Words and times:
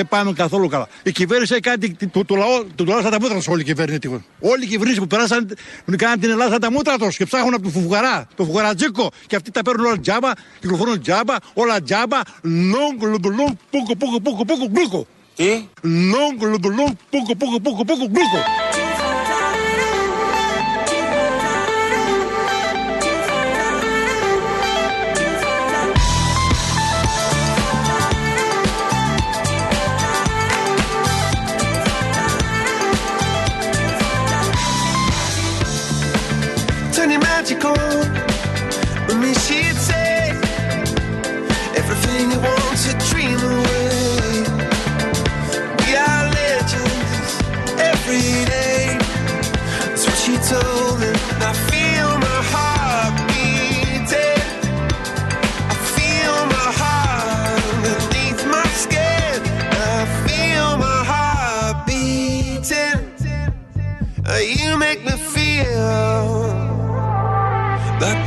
Δεν 0.00 0.08
πάμε 0.08 0.32
καθόλου 0.32 0.68
καλά. 0.68 0.88
Η 1.02 1.12
κυβέρνηση 1.12 1.52
έχει 1.52 1.62
κάνει 1.62 1.96
το, 2.12 2.24
το, 2.24 2.34
λαό, 2.34 2.58
το, 2.58 2.84
το 2.84 2.84
λαό 2.84 3.00
σαν 3.00 3.10
τα 3.10 3.20
μούτρα 3.20 3.36
τους. 3.36 3.48
Όλοι 3.48 3.60
οι 3.60 3.64
κυβερνήτικοι. 3.64 4.24
Όλοι 4.40 4.64
οι 4.64 4.66
κυβερνήσεις 4.66 5.00
που 5.00 5.06
περάσαν 5.06 5.56
κάναν 5.96 6.20
την 6.20 6.30
Ελλάδα 6.30 6.50
σαν 6.50 6.60
τα 6.60 6.70
μούτρα 6.70 6.98
τους 6.98 7.16
και 7.16 7.24
ψάχνουν 7.24 7.54
από 7.54 7.62
το 7.62 7.68
φουγαρά, 7.68 8.28
το 8.36 8.44
φουγαρατζίκο. 8.44 9.10
Και 9.26 9.36
αυτοί 9.36 9.50
τα 9.50 9.62
παίρνουν 9.62 9.86
όλα 9.86 9.98
τζάμπα, 10.00 10.30
κυκλοφορούν 10.60 11.02
τζάμπα, 11.02 11.34
όλα 11.54 11.82
τζάμπα. 11.82 12.18
Λόγκ, 12.42 13.02
λόγκ, 13.02 13.24
λόγκ, 13.24 13.56
πούκο, 13.70 13.96
πούκο, 13.98 14.20
πούκο, 14.20 14.44
πούκο, 14.44 14.66
γκλούκο. 14.70 15.06
Τι; 15.36 15.68
Λόγκ, 15.82 16.42
λόγκ, 16.42 16.64
λόγκ, 16.64 16.96
πούκο, 17.10 17.34
πούκο, 17.38 17.60
πούκο, 17.60 17.84
πούκο, 17.84 18.04
γκλούκο. 18.04 18.40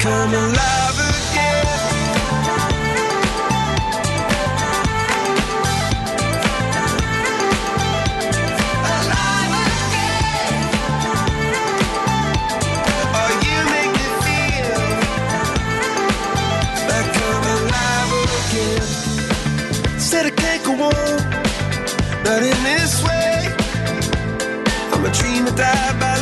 I'm 0.05 0.33
alive 0.33 0.99
again. 0.99 1.67
Alive 8.73 9.55
again. 9.69 10.83
Oh, 13.01 13.31
you 13.47 13.57
make 13.75 13.91
me 13.97 14.07
feel 14.25 14.79
like 16.89 17.11
I'm 17.29 17.45
alive 17.57 18.11
again. 18.29 18.83
Said 19.99 20.25
I 20.27 20.31
can't 20.31 20.63
go 20.65 20.73
on, 20.73 21.45
not 22.25 22.43
in 22.43 22.59
this 22.63 23.03
way. 23.03 23.55
I'm 24.93 25.05
a 25.05 25.11
dream 25.11 25.45
that 25.45 25.55
died 25.57 25.99
by 25.99 26.12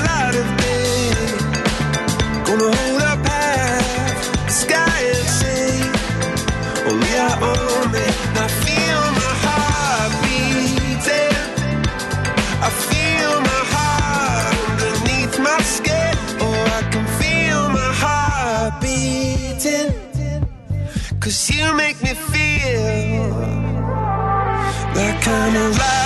come 25.22 25.56
around 25.56 26.01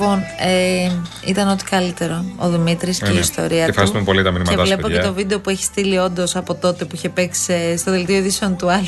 Λοιπόν, 0.00 0.22
ε, 0.38 0.90
ήταν 1.24 1.48
ό,τι 1.48 1.64
καλύτερο 1.64 2.24
ο 2.36 2.48
Δημήτρης 2.48 2.98
και 2.98 3.04
Ναι, 3.04 3.10
η 3.10 3.14
ναι. 3.14 3.20
ιστορία 3.20 3.58
Και 3.58 3.62
του. 3.64 3.68
ευχαριστούμε 3.70 4.04
πολύ 4.04 4.22
τα 4.22 4.30
μηνύματά 4.30 4.50
Και 4.52 4.58
σας, 4.58 4.66
βλέπω 4.68 4.82
παιδιά. 4.82 5.00
και 5.00 5.06
το 5.06 5.12
βίντεο 5.12 5.40
που 5.40 5.50
έχει 5.50 5.64
στείλει 5.64 5.98
όντως 5.98 6.36
από 6.36 6.54
τότε 6.54 6.84
που 6.84 6.94
είχε 6.94 7.08
παίξει 7.08 7.52
ε, 7.52 7.76
στο 7.76 7.90
δελτίο 7.90 8.16
ειδήσεων 8.16 8.56
του 8.56 8.70
Α. 8.70 8.78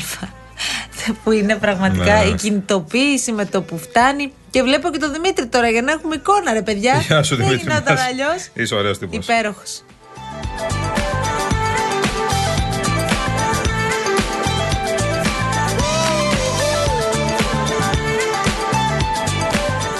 που 1.23 1.31
είναι 1.31 1.55
πραγματικά 1.55 2.15
Ναι. 2.23 2.29
η 2.29 2.33
κινητοποίηση 2.33 3.31
με 3.31 3.45
το 3.45 3.61
που 3.61 3.77
φτάνει. 3.77 4.31
Και 4.49 4.61
βλέπω 4.63 4.89
και 4.89 4.97
τον 4.97 5.11
Δημήτρη 5.13 5.47
τώρα 5.47 5.69
για 5.69 5.81
να 5.81 5.91
έχουμε 5.91 6.15
εικόνα, 6.15 6.53
ρε 6.53 6.61
παιδιά. 6.61 7.03
Γεια 7.07 7.23
σου 7.23 7.35
Δεν 7.35 7.45
Δημήτρη. 7.45 7.67
γινόταν 7.69 7.93
μας. 7.93 8.03
αλλιώς. 8.07 8.49
Είσαι 8.53 8.75
ωραίος 8.75 8.97
τύπος. 8.97 9.15
Υπέροχος. 9.27 9.81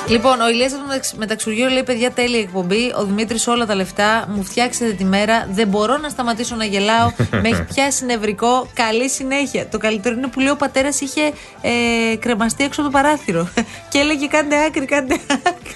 Λοιπόν, 0.13 0.41
ο 0.41 0.49
Ηλίας 0.49 0.71
από 0.71 0.81
το 0.81 0.87
μεταξ- 0.87 1.13
μεταξουργείο 1.13 1.69
λέει: 1.69 1.83
Παιδιά, 1.83 2.11
τέλεια 2.11 2.39
εκπομπή. 2.39 2.93
Ο 2.97 3.03
Δημήτρης 3.03 3.47
όλα 3.47 3.65
τα 3.65 3.75
λεφτά. 3.75 4.27
Μου 4.35 4.43
φτιάξετε 4.43 4.91
τη 4.91 5.03
μέρα. 5.03 5.47
Δεν 5.51 5.67
μπορώ 5.67 5.97
να 5.97 6.09
σταματήσω 6.09 6.55
να 6.55 6.65
γελάω. 6.65 7.11
Με 7.41 7.49
έχει 7.49 7.63
πιάσει 7.63 8.05
νευρικό. 8.05 8.67
Καλή 8.73 9.09
συνέχεια. 9.09 9.67
Το 9.67 9.77
καλύτερο 9.77 10.15
είναι 10.15 10.27
που 10.27 10.39
λέει 10.39 10.49
ο 10.51 10.55
πατέρας 10.55 11.01
είχε 11.01 11.21
ε, 11.61 12.15
κρεμαστεί 12.19 12.63
έξω 12.63 12.81
από 12.81 12.89
το 12.91 12.97
παράθυρο. 12.97 13.49
και 13.89 13.99
έλεγε: 13.99 14.27
Κάντε 14.27 14.55
άκρη, 14.65 14.85
κάντε 14.85 15.13
άκρη. 15.31 15.75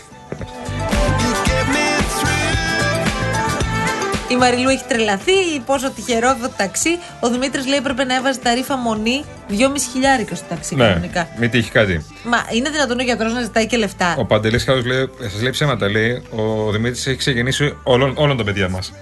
Η 4.30 4.36
Μαριλού 4.36 4.70
έχει 4.70 4.84
τρελαθεί. 4.88 5.60
Πόσο 5.66 5.92
τυχερό 5.92 6.30
αυτό 6.30 6.48
το 6.48 6.54
ταξί. 6.58 6.90
Ο 7.20 7.30
Δημήτρης 7.30 7.66
λέει: 7.68 7.78
Έπρεπε 7.78 8.04
να 8.04 8.16
έβαζε 8.16 8.40
τα 8.40 8.54
ρήφα 8.54 8.76
μονή 8.78 9.24
2,5 9.50 9.56
χιλιάρικα 9.92 10.36
στο 10.36 10.46
ταξί 10.50 10.76
Ναι, 10.76 10.84
κανονικά. 10.88 11.28
μην 11.40 11.50
τύχει 11.50 11.72
κάτι. 11.72 12.06
Μα 12.24 12.46
είναι 12.52 12.70
δυνατόν 12.70 13.00
ο 13.00 13.04
γιατρός 13.04 13.34
να 13.34 13.42
ζητάει 13.42 13.68
και 13.68 13.78
λεφτά; 13.78 14.16
Ο 14.18 14.26
Παντελής 14.26 14.64
Χάου 14.64 14.86
λέει: 14.86 15.10
Σας 15.22 15.42
λέει 15.42 15.52
ψέματα. 15.52 15.90
Λέει: 15.90 16.24
Ο 16.30 16.72
Δημήτρης 16.72 17.08
έχει 17.08 17.18
ξεγεννήσει 17.18 17.78
όλων, 17.84 18.14
όλων 18.18 18.38
τα 18.38 18.44
παιδιά 18.44 18.70
μας. 18.70 18.94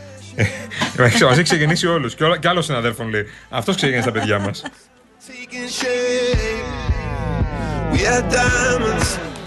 Μα 0.98 1.32
έχει 1.32 1.42
ξεγεννήσει 1.44 1.88
όλους. 1.88 2.16
Και, 2.16 2.24
όλα- 2.24 2.38
και 2.38 2.48
άλλο 2.48 2.62
συναδέλφων 2.62 3.10
λέει: 3.10 3.26
Αυτός 3.50 3.76
ξεγέννησε 3.76 4.12
τα 4.12 4.20
παιδιά 4.20 4.40
μας. 4.40 4.64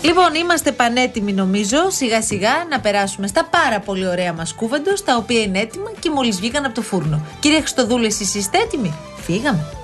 Λοιπόν, 0.02 0.34
είμαστε 0.34 0.72
πανέτοιμοι 0.72 1.32
νομίζω 1.32 1.76
σιγά 1.88 2.22
σιγά 2.22 2.52
να 2.70 2.80
περάσουμε 2.80 3.26
στα 3.26 3.44
πάρα 3.44 3.80
πολύ 3.80 4.06
ωραία 4.06 4.32
μας 4.32 4.54
κούβεντος, 4.54 5.04
τα 5.04 5.16
οποία 5.16 5.40
είναι 5.40 5.58
έτοιμα 5.58 5.90
και 6.00 6.10
μόλις 6.10 6.36
βγήκαν 6.36 6.64
από 6.64 6.74
το 6.74 6.82
φούρνο. 6.82 7.26
Κύριε 7.40 7.60
Χριστοδούλη, 7.60 8.06
εσείς 8.06 8.34
είστε 8.34 8.58
έτοιμοι; 8.58 8.94
Φύγαμε. 9.16 9.83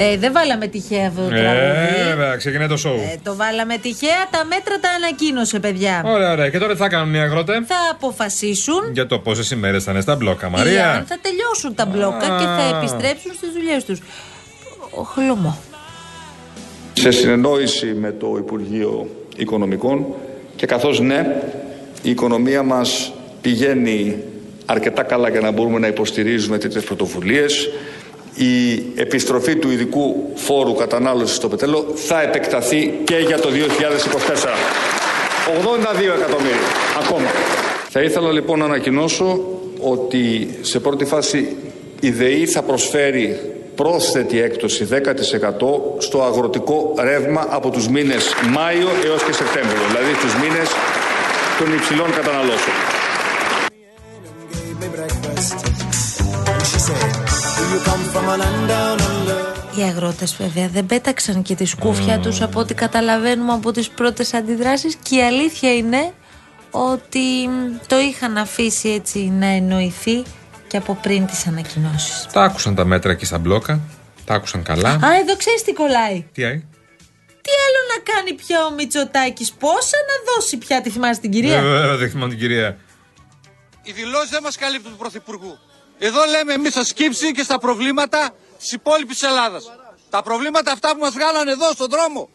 Ε, 0.00 0.16
δεν 0.16 0.32
βάλαμε 0.32 0.66
τυχαία 0.66 1.06
αυτό 1.08 1.20
το 1.28 1.34
Ε, 1.34 1.38
τραγούδι. 1.38 2.08
βέβαια, 2.08 2.36
ξεκινάει 2.36 2.66
το 2.68 2.74
show. 2.84 3.12
Ε, 3.12 3.16
το 3.22 3.36
βάλαμε 3.36 3.76
τυχαία, 3.78 4.28
τα 4.30 4.44
μέτρα 4.44 4.78
τα 4.80 4.88
ανακοίνωσε, 4.90 5.58
παιδιά. 5.60 6.02
Ωραία, 6.06 6.32
ωραία. 6.32 6.48
Και 6.50 6.58
τώρα 6.58 6.72
τι 6.72 6.78
θα 6.78 6.88
κάνουν 6.88 7.14
οι 7.14 7.20
αγρότε; 7.20 7.52
Θα 7.52 7.76
αποφασίσουν 7.92 8.80
Για 8.92 9.06
το 9.06 9.18
πόσες 9.18 9.50
ημέρες 9.50 9.84
θα 9.84 9.90
είναι 9.92 10.00
στα 10.00 10.16
μπλόκα, 10.16 10.46
ή 10.46 10.50
Μαρία. 10.50 10.90
αν 10.90 11.04
θα 11.06 11.18
τελειώσουν 11.22 11.74
τα 11.74 11.86
μπλόκα 11.86 12.18
και 12.38 12.44
θα 12.44 12.76
επιστρέψουν 12.78 13.32
στις 13.36 13.48
δουλειές 13.52 13.84
τους. 13.84 14.00
Ο 14.90 15.02
χλωμό. 15.02 15.58
σε 16.92 17.10
συνεννόηση 17.10 17.86
με 17.86 18.12
το 18.12 18.34
Υπουργείο 18.38 19.08
Οικονομικών 19.36 20.06
και 20.56 20.66
καθώς 20.66 21.00
ναι, 21.00 21.36
η 22.02 22.10
οικονομία 22.10 22.62
μας 22.62 23.12
πηγαίνει 23.40 24.16
αρκετά 24.66 25.02
καλά 25.02 25.28
για 25.30 25.40
να 25.40 25.50
μπορούμε 25.50 25.78
να 25.78 25.86
υποστηρίζουμε 25.86 26.58
τέτοιες 26.58 26.84
πρωτοβουλίες. 26.84 27.68
Η 28.38 28.82
επιστροφή 28.94 29.56
του 29.56 29.70
ειδικού 29.70 30.32
φόρου 30.34 30.74
κατανάλωσης 30.74 31.36
στο 31.36 31.48
πετρέλαιο 31.48 31.84
θα 31.94 32.22
επεκταθεί 32.22 33.00
και 33.04 33.16
για 33.16 33.38
το 33.38 33.48
2024. 33.48 33.52
82 35.48 36.02
εκατομμύρια 36.16 36.68
ακόμα. 37.00 37.28
Θα 37.88 38.00
ήθελα 38.00 38.32
λοιπόν 38.32 38.58
να 38.58 38.64
ανακοινώσω 38.64 39.40
ότι 39.80 40.58
σε 40.60 40.80
πρώτη 40.80 41.04
φάση 41.04 41.56
η 42.00 42.10
ΔΕΗ 42.10 42.46
θα 42.46 42.62
προσφέρει 42.62 43.40
πρόσθετη 43.74 44.40
έκπτωση 44.40 44.88
10% 44.90 44.96
στο 45.98 46.22
αγροτικό 46.22 46.94
ρεύμα 46.98 47.46
από 47.48 47.70
τους 47.70 47.88
μήνες 47.88 48.34
Μάιο 48.50 48.88
έως 49.04 49.22
και 49.22 49.32
Σεπτέμβριο, 49.32 49.82
δηλαδή 49.88 50.12
τους 50.20 50.34
μήνες 50.34 50.68
των 51.58 51.72
υψηλών 51.74 52.10
καταναλώσεων. 52.12 52.76
Οι 59.78 59.82
αγρότες 59.82 60.36
βέβαια 60.36 60.68
δεν 60.68 60.86
πέταξαν 60.86 61.42
και 61.42 61.54
τη 61.54 61.64
σκούφια 61.64 62.18
τους 62.18 62.40
από 62.42 62.60
ό,τι 62.60 62.74
καταλαβαίνουμε 62.74 63.52
από 63.52 63.72
τις 63.72 63.88
πρώτες 63.88 64.34
αντιδράσεις 64.34 64.96
και 65.02 65.16
η 65.16 65.22
αλήθεια 65.22 65.74
είναι 65.74 66.12
ότι 66.70 67.48
μ, 67.48 67.86
το 67.86 67.98
είχαν 67.98 68.36
αφήσει 68.36 68.88
έτσι 68.88 69.18
να 69.18 69.46
εννοηθεί 69.46 70.22
και 70.66 70.76
από 70.76 70.98
πριν 71.02 71.26
τις 71.26 71.46
ανακοινώσεις. 71.46 72.26
Τα 72.32 72.42
άκουσαν 72.42 72.74
τα 72.74 72.84
μέτρα 72.84 73.12
εκεί 73.12 73.24
στα 73.24 73.38
μπλόκα. 73.38 73.80
Τα 74.24 74.34
άκουσαν 74.34 74.62
καλά. 74.62 74.90
Α, 74.90 75.16
εδώ 75.20 75.36
ξέρεις 75.36 75.62
τι 75.62 75.72
κολλάει. 75.72 76.26
Τι 76.32 76.44
άει; 76.44 76.64
Τι 77.44 77.50
άλλο 77.66 77.80
να 77.94 78.12
κάνει 78.12 78.34
πια 78.34 78.66
ο 78.66 78.74
Μητσοτάκης, 78.74 79.52
πόσα 79.52 79.96
να 80.08 80.32
δώσει 80.32 80.56
πια, 80.56 80.80
τη 80.80 80.90
θυμάσαι 80.90 81.20
την 81.20 81.30
κυρία; 81.30 81.56
Ε, 81.56 81.60
Βέβαια, 81.60 81.96
δεν 81.96 82.10
θυμάμαι 82.10 82.30
την 82.30 82.38
κυρία. 82.38 82.76
Οι 83.82 83.92
δηλώσεις 83.92 84.30
δεν 84.30 84.42
μας 84.42 84.56
καλύπτουν 84.56 84.92
του 84.92 84.98
Πρωθυπουργού. 84.98 85.58
Εδώ 85.98 86.24
λέμε 86.24 86.52
εμείς 86.52 86.72
θα 86.72 86.84
σκύψει 86.84 87.32
και 87.32 87.42
στα 87.42 87.58
προβλήματα 87.58 88.30
της 88.58 88.72
υπόλοιπης 88.72 89.22
Ελλάδας. 89.22 89.70
Τα 90.10 90.22
προβλήματα 90.22 90.72
αυτά 90.72 90.92
που 90.92 90.98
μας 90.98 91.12
βγάλανε 91.12 91.50
εδώ 91.50 91.72
στον 91.72 91.88
δρόμο, 91.90 92.28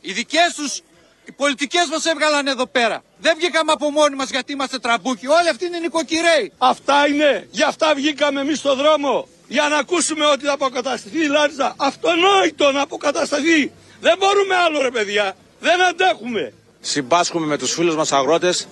οι 0.00 0.12
δικές 0.12 0.54
τους, 0.54 0.82
οι 1.24 1.32
πολιτικές 1.32 1.86
μας 1.90 2.04
έβγαλαν 2.04 2.46
εδώ 2.46 2.66
πέρα. 2.66 3.02
Δεν 3.18 3.34
βγήκαμε 3.36 3.72
από 3.72 3.90
μόνοι 3.90 4.16
μας 4.16 4.30
γιατί 4.30 4.52
είμαστε 4.52 4.78
τραμπούκι. 4.78 5.26
Όλοι 5.26 5.48
αυτοί 5.48 5.66
είναι 5.66 5.78
νοικοκυρέοι. 5.78 6.52
Αυτά 6.58 7.06
είναι. 7.08 7.48
Γι' 7.50 7.62
αυτά 7.62 7.94
βγήκαμε 7.94 8.40
εμείς 8.40 8.58
στον 8.58 8.76
δρόμο. 8.76 9.28
Για 9.48 9.68
να 9.68 9.76
ακούσουμε 9.76 10.24
ότι 10.26 10.44
θα 10.44 10.52
αποκατασταθεί 10.52 11.24
η 11.24 11.26
Λάρισα. 11.26 11.74
Αυτονόητο 11.76 12.72
να 12.72 12.80
αποκατασταθεί. 12.80 13.72
Δεν 14.00 14.16
μπορούμε 14.18 14.54
άλλο 14.54 14.82
ρε 14.82 14.90
παιδιά. 14.90 15.36
Δεν 15.60 15.82
αντέχουμε. 15.84 16.52
Συμπάσχουμε 16.80 17.46
με 17.46 17.58
τους 17.58 17.72
φίλους 17.72 17.96
μας 17.96 18.12
αγρότες, 18.12 18.68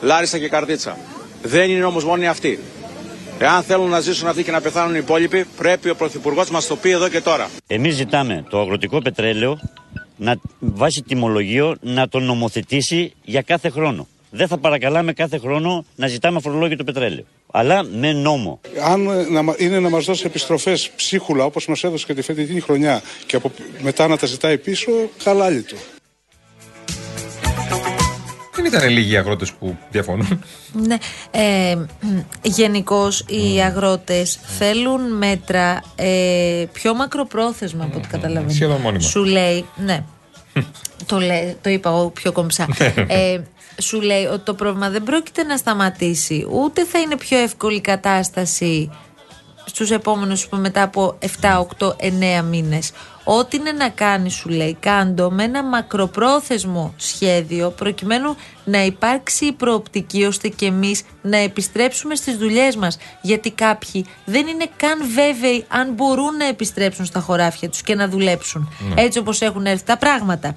Λάρισα 0.00 0.38
και 0.38 0.48
Καρδίτσα. 0.48 0.98
Δεν 1.42 1.70
είναι 1.70 1.84
όμως 1.84 2.04
μόνοι 2.04 2.28
αυτοί. 2.28 2.58
Εάν 3.42 3.62
θέλουν 3.62 3.88
να 3.88 4.00
ζήσουν 4.00 4.28
αυτοί 4.28 4.42
και 4.42 4.50
να 4.50 4.60
πεθάνουν 4.60 4.94
οι 4.94 4.98
υπόλοιποι, 5.02 5.44
πρέπει 5.56 5.90
ο 5.90 5.94
Πρωθυπουργός 5.96 6.50
μας 6.50 6.66
το 6.66 6.76
πει 6.76 6.90
εδώ 6.90 7.08
και 7.08 7.20
τώρα. 7.20 7.50
Εμείς 7.66 7.94
ζητάμε 7.94 8.44
το 8.50 8.60
αγροτικό 8.60 9.02
πετρέλαιο 9.02 9.58
να 10.16 10.34
βάσει 10.58 11.02
τιμολογίο 11.02 11.76
να 11.80 12.08
το 12.08 12.18
νομοθετήσει 12.20 13.12
για 13.24 13.42
κάθε 13.42 13.70
χρόνο. 13.70 14.06
Δεν 14.30 14.48
θα 14.48 14.58
παρακαλάμε 14.58 15.12
κάθε 15.12 15.38
χρόνο 15.38 15.84
να 15.96 16.06
ζητάμε 16.06 16.40
φορολόγιο 16.40 16.76
το 16.76 16.84
πετρέλαιο. 16.84 17.24
Αλλά 17.50 17.84
με 17.84 18.12
νόμο. 18.12 18.60
Αν 18.84 19.06
ε, 19.08 19.22
να 19.30 19.42
μα- 19.42 19.54
είναι 19.58 19.78
να 19.80 19.88
μας 19.88 20.04
δώσει 20.04 20.22
επιστροφές 20.26 20.90
ψίχουλα 20.96 21.44
όπως 21.44 21.66
μας 21.66 21.84
έδωσε 21.84 22.06
και 22.06 22.14
τη 22.14 22.22
φετινή 22.22 22.60
χρονιά 22.60 23.02
και 23.26 23.36
από, 23.36 23.52
μετά 23.82 24.08
να 24.08 24.16
τα 24.16 24.26
ζητάει 24.26 24.58
πίσω, 24.58 24.90
χαλάλι 25.22 25.62
του. 25.62 25.76
Δεν 28.62 28.72
ήταν 28.72 28.88
λίγοι 28.88 29.12
οι 29.12 29.16
αγρότες 29.16 29.52
που 29.52 29.76
διαφωνούν. 29.90 30.44
Ναι. 30.72 30.96
Ε, 31.30 31.76
Γενικώς 32.42 33.24
οι 33.28 33.60
αγρότες 33.60 34.38
θέλουν 34.58 35.16
μέτρα 35.16 35.82
ε, 35.96 36.64
πιο 36.72 36.94
μακροπρόθεσμα 36.94 37.84
από 37.84 37.98
ό,τι 37.98 38.08
καταλαβαίνω. 38.08 38.52
Σχεδόν 38.52 38.80
μόνιμα. 38.80 39.00
Σου 39.02 39.24
λέει, 39.24 39.64
ναι. 39.76 40.04
το, 41.06 41.18
λέει, 41.18 41.56
το 41.62 41.70
είπα 41.70 41.90
εγώ 41.90 42.10
πιο 42.10 42.32
κομψά. 42.32 42.68
ε, 43.06 43.40
σου 43.78 44.00
λέει 44.00 44.24
ότι 44.24 44.44
το 44.44 44.54
πρόβλημα 44.54 44.90
δεν 44.90 45.02
πρόκειται 45.02 45.42
να 45.42 45.56
σταματήσει, 45.56 46.46
ούτε 46.50 46.84
θα 46.84 46.98
είναι 46.98 47.16
πιο 47.16 47.38
εύκολη 47.38 47.76
η 47.76 47.80
κατάσταση 47.80 48.90
στους 49.64 49.90
επόμενους 49.90 50.46
που 50.46 50.56
μετά 50.56 50.82
από 50.82 51.18
7, 51.40 51.66
8, 51.78 51.96
9 52.40 52.44
μήνες. 52.50 52.92
Ό,τι 53.32 53.56
είναι 53.56 53.72
να 53.72 53.88
κάνεις 53.88 54.34
σου 54.34 54.48
λέει 54.48 54.76
κάντο 54.80 55.30
με 55.30 55.42
ένα 55.44 55.62
μακροπρόθεσμο 55.62 56.94
σχέδιο 56.96 57.70
προκειμένου 57.70 58.36
να 58.64 58.84
υπάρξει 58.84 59.44
η 59.46 59.52
προοπτική 59.52 60.24
ώστε 60.24 60.48
και 60.48 60.66
εμείς 60.66 61.02
να 61.22 61.36
επιστρέψουμε 61.36 62.14
στις 62.14 62.36
δουλειές 62.36 62.76
μας 62.76 62.98
γιατί 63.22 63.50
κάποιοι 63.50 64.06
δεν 64.24 64.46
είναι 64.46 64.66
καν 64.76 64.98
βέβαιοι 65.14 65.64
αν 65.68 65.92
μπορούν 65.92 66.36
να 66.36 66.44
επιστρέψουν 66.46 67.04
στα 67.04 67.20
χωράφια 67.20 67.68
τους 67.68 67.82
και 67.82 67.94
να 67.94 68.08
δουλέψουν 68.08 68.72
έτσι 68.94 69.18
όπως 69.18 69.40
έχουν 69.40 69.66
έρθει 69.66 69.84
τα 69.84 69.96
πράγματα. 69.98 70.54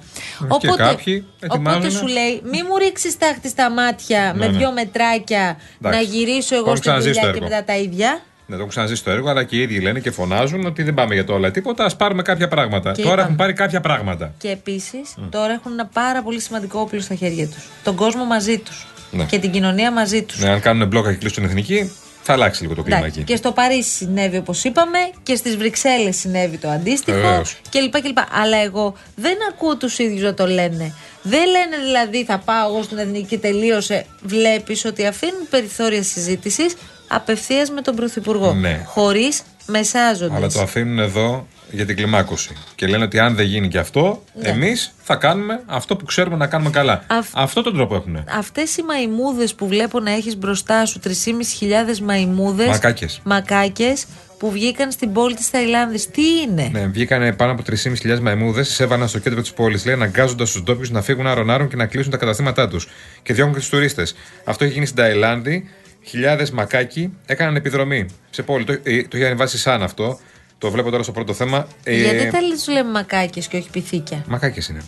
Και 0.60 0.68
κάποιοι 0.76 1.24
οπότε 1.44 1.54
ετοιμάζουν- 1.54 1.90
σου 1.90 2.06
λέει 2.06 2.40
μη 2.44 2.62
μου 2.62 2.76
ρίξεις 2.76 3.18
τάχτη 3.18 3.48
στα 3.48 3.70
μάτια 3.70 4.32
με 4.36 4.46
ναι. 4.46 4.58
δυο 4.58 4.72
μετράκια 4.72 5.56
Εντάξει. 5.80 5.98
να 5.98 6.00
γυρίσω 6.16 6.54
εγώ 6.54 6.64
Έχουν 6.64 6.76
στη 6.76 6.86
ξαναζήσει 6.86 7.12
δουλειά 7.14 7.32
το 7.32 7.38
και 7.38 7.44
έργο. 7.44 7.48
μετά 7.56 7.64
τα 7.72 7.76
ίδια. 7.76 8.20
Ναι, 8.46 8.54
το 8.56 8.60
έχω 8.60 8.70
ξαναζήσει 8.70 9.04
το 9.04 9.10
έργο, 9.10 9.28
αλλά 9.30 9.44
και 9.44 9.56
οι 9.56 9.60
ίδιοι 9.60 9.80
λένε 9.80 10.00
και 10.00 10.10
φωνάζουν 10.10 10.66
ότι 10.66 10.82
δεν 10.82 10.94
πάμε 10.94 11.14
για 11.14 11.24
το 11.24 11.32
όλα 11.32 11.50
τίποτα. 11.50 11.84
Α 11.84 11.96
πάρουμε 11.96 12.22
κάποια 12.22 12.48
πράγματα. 12.48 12.92
Και 12.92 12.96
Τώρα 12.96 13.06
είπαμε. 13.06 13.22
έχουν 13.22 13.36
πάρει 13.36 13.52
κάποια 13.52 13.80
πράγματα. 13.80 14.34
Και 14.38 14.48
επίσης 14.48 15.14
τώρα 15.30 15.52
έχουν 15.52 15.72
ένα 15.72 15.86
πάρα 15.86 16.22
πολύ 16.22 16.40
σημαντικό 16.40 16.80
όπλο 16.80 17.00
στα 17.00 17.14
χέρια 17.14 17.46
τους. 17.46 17.64
Τον 17.84 17.94
κόσμο 17.94 18.24
μαζί 18.24 18.58
τους. 18.58 18.86
Ναι. 19.10 19.24
Και 19.24 19.38
την 19.38 19.50
κοινωνία 19.50 19.92
μαζί 19.92 20.22
τους. 20.22 20.38
Ναι, 20.40 20.48
αν 20.48 20.60
κάνουν 20.60 20.88
μπλόκα 20.88 21.10
και 21.12 21.16
κλείσουν 21.18 21.44
εθνική, 21.44 21.92
θα 22.22 22.32
αλλάξει 22.32 22.62
λίγο 22.62 22.74
το 22.74 22.82
κλίμα 22.82 23.06
εκεί. 23.06 23.22
Και 23.22 23.36
στο 23.36 23.52
Παρίσι 23.52 23.90
συνέβη 23.90 24.36
όπως 24.36 24.64
είπαμε 24.64 24.98
και 25.22 25.34
στις 25.36 25.56
Βρυξέλλες 25.56 26.16
συνέβη 26.16 26.56
το 26.56 26.68
αντίστοιχο 26.68 27.16
Βεβαίως. 27.20 27.56
κλπ. 27.70 28.00
κλπ. 28.02 28.18
Αλλά 28.42 28.56
εγώ 28.56 28.94
δεν 29.16 29.36
ακούω 29.52 29.76
τους 29.76 29.98
ίδιους 29.98 30.22
να 30.22 30.34
το 30.34 30.46
λένε. 30.46 30.94
Δεν 31.22 31.46
λένε 31.50 31.84
δηλαδή 31.84 32.24
θα 32.24 32.38
πάω 32.38 32.68
εγώ 32.68 32.82
στην 32.82 32.98
εθνική 32.98 33.26
και 33.26 33.38
τελείωσε. 33.38 34.06
Βλέπεις 34.22 34.84
ότι 34.84 35.06
αφήνουν 35.06 35.48
περιθώρια 35.50 36.02
συζήτησης 36.02 36.74
απευθείας 37.14 37.70
με 37.70 37.80
τον 37.80 37.94
Πρωθυπουργό. 37.96 38.52
Ναι. 38.54 38.82
Χωρίς 38.86 39.42
μεσάζοντε. 39.66 40.34
Αλλά 40.36 40.48
το 40.48 40.60
αφήνουν 40.60 40.98
εδώ 40.98 41.46
για 41.70 41.86
την 41.86 41.96
κλιμάκωση. 41.96 42.56
Και 42.74 42.86
λένε 42.86 43.04
ότι 43.04 43.18
αν 43.18 43.34
δεν 43.34 43.46
γίνει 43.46 43.68
και 43.68 43.78
αυτό, 43.78 44.22
Ναι. 44.42 44.48
εμείς 44.48 44.94
θα 45.02 45.16
κάνουμε 45.16 45.62
αυτό 45.66 45.96
που 45.96 46.04
ξέρουμε 46.04 46.36
να 46.36 46.46
κάνουμε 46.46 46.70
καλά. 46.70 47.04
Αυ- 47.06 47.28
Αυτό 47.32 47.62
τον 47.62 47.74
τρόπο 47.74 47.94
έχουν. 47.94 48.24
Αυτές 48.38 48.76
οι 48.76 48.82
μαϊμούδες 48.82 49.54
που 49.54 49.66
βλέπω 49.68 50.00
να 50.00 50.10
έχεις 50.10 50.36
μπροστά 50.36 50.86
σου 50.86 50.98
3.500 51.00 52.00
μαϊμούδες 52.00 52.66
Μακάκες. 52.66 53.20
μακάκες 53.24 54.04
που 54.38 54.50
βγήκαν 54.50 54.92
στην 54.92 55.12
πόλη 55.12 55.34
της 55.34 55.50
Ταϊλάνδης 55.50 56.10
τι 56.10 56.22
είναι; 56.46 56.68
Ναι, 56.72 56.86
βγήκανε 56.86 57.32
πάνω 57.32 57.52
από 57.52 57.62
3.500 57.62 58.20
μαϊμούδες, 58.20 58.68
εισέβαναν 58.68 59.08
στο 59.08 59.18
κέντρο 59.18 59.40
της 59.40 59.52
πόλης, 59.52 59.84
λέει, 59.84 59.94
αναγκάζοντας 59.94 60.52
τους 60.52 60.62
ντόπιους 60.62 60.90
να 60.90 61.02
φύγουν 61.02 61.26
άρον-άρον 61.26 61.68
και 61.68 61.76
να 61.76 61.86
κλείσουν 61.86 62.10
τα 62.10 62.16
καταστήματά 62.16 62.68
τους. 62.68 62.88
Και 63.22 63.32
διώχνουν 63.32 63.54
και 63.54 63.60
τους 63.60 63.68
τουρίστες. 63.70 64.14
Αυτό 64.44 64.64
έχει 64.64 64.72
γίνει 64.72 64.86
στην 64.86 64.98
Ταϊλάνδη. 64.98 65.68
Χιλιάδες 66.06 66.50
μακάκι 66.50 67.12
έκαναν 67.26 67.56
επιδρομή 67.56 68.06
σε 68.30 68.42
πόλη. 68.42 68.64
Το, 68.64 68.72
ε, 68.72 69.02
το 69.02 69.16
είχε 69.16 69.26
ανεβάσει 69.26 69.58
σαν 69.58 69.82
αυτό. 69.82 70.18
Το 70.58 70.70
βλέπω 70.70 70.90
τώρα 70.90 71.02
στο 71.02 71.12
πρώτο 71.12 71.32
θέμα. 71.34 71.66
Ε, 71.84 71.94
Γιατί 72.00 72.30
τα 72.30 72.40
λες, 72.40 72.68
λέμε 72.68 72.90
μακάκες 72.90 73.46
και 73.46 73.56
όχι 73.56 73.70
πυθίκια; 73.70 74.24
Μακάκες 74.28 74.68
είναι. 74.68 74.80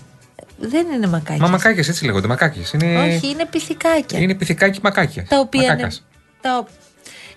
Δεν 0.59 0.87
είναι 0.95 1.07
μακάκες 1.07 1.41
Μα 1.41 1.49
μακάκες 1.49 1.89
έτσι 1.89 2.05
λέγονται. 2.05 2.27
Μακάκες. 2.27 2.73
Είναι, 2.73 2.99
Όχι 2.99 3.29
είναι 3.29 3.47
πυθικάκια 3.47 4.19
είναι 4.19 4.35
πυθικάκι 4.35 4.81
μακάκια. 4.83 5.27
Τα 5.29 5.39
οποία 5.39 5.61
Μακάκας. 5.61 5.83
ανε- 5.83 6.03
τα... 6.41 6.59
ο- 6.59 6.67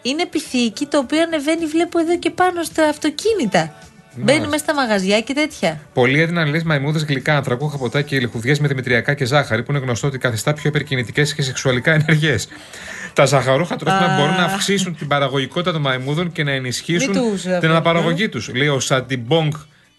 Είναι 0.01 0.25
πυθίκι 0.25 0.85
το 0.85 0.97
οποίο 0.97 1.21
ανεβαίνει 1.21 1.65
βλέπω 1.65 1.99
εδώ 1.99 2.17
και 2.19 2.29
πάνω 2.29 2.63
στα 2.63 2.87
αυτοκίνητα 2.87 3.73
Μπαίνει 4.15 4.45
μέσα 4.47 4.57
στα 4.57 4.73
μαγαζιά 4.73 5.21
και 5.21 5.33
τέτοια 5.33 5.81
Πολλοί 5.93 6.21
έδιναν 6.21 6.49
λες 6.49 6.63
μαϊμούδες 6.63 7.03
γλυκά, 7.03 7.35
ανθρακούχα 7.35 7.77
ποτά 7.77 8.01
και 8.01 8.19
λιχουδιές 8.19 8.59
με 8.59 8.67
δημητριακά 8.67 9.13
και 9.13 9.25
ζάχαρη, 9.25 9.63
που 9.63 9.71
είναι 9.71 9.79
γνωστό 9.79 10.07
ότι 10.07 10.17
καθιστά 10.17 10.53
πιο 10.53 10.69
υπερκινητικές 10.69 11.33
και 11.33 11.41
σεξουαλικά 11.41 11.91
ενεργές. 11.93 12.47
Τα 13.13 13.25
ζαχαρούχα 13.25 13.75
τρόφιμα 13.75 14.15
μπορούν 14.19 14.35
να 14.35 14.43
αυξήσουν 14.43 14.95
την 14.95 15.07
παραγωγικότητα 15.07 15.71
των 15.71 15.81
μαϊμούδων 15.81 16.31
και 16.31 16.43
να 16.43 16.51
ενισχύσουν 16.51 17.11
Μην 17.11 17.31
τους 17.31 17.41
την 17.41 17.53
αφήνω. 17.53 17.71
αναπαραγωγή 17.71 18.29
τους. 18.29 18.53
Λέει 18.53 18.67
ο 18.67 18.79
Σαντιπόνγκ 18.79 19.51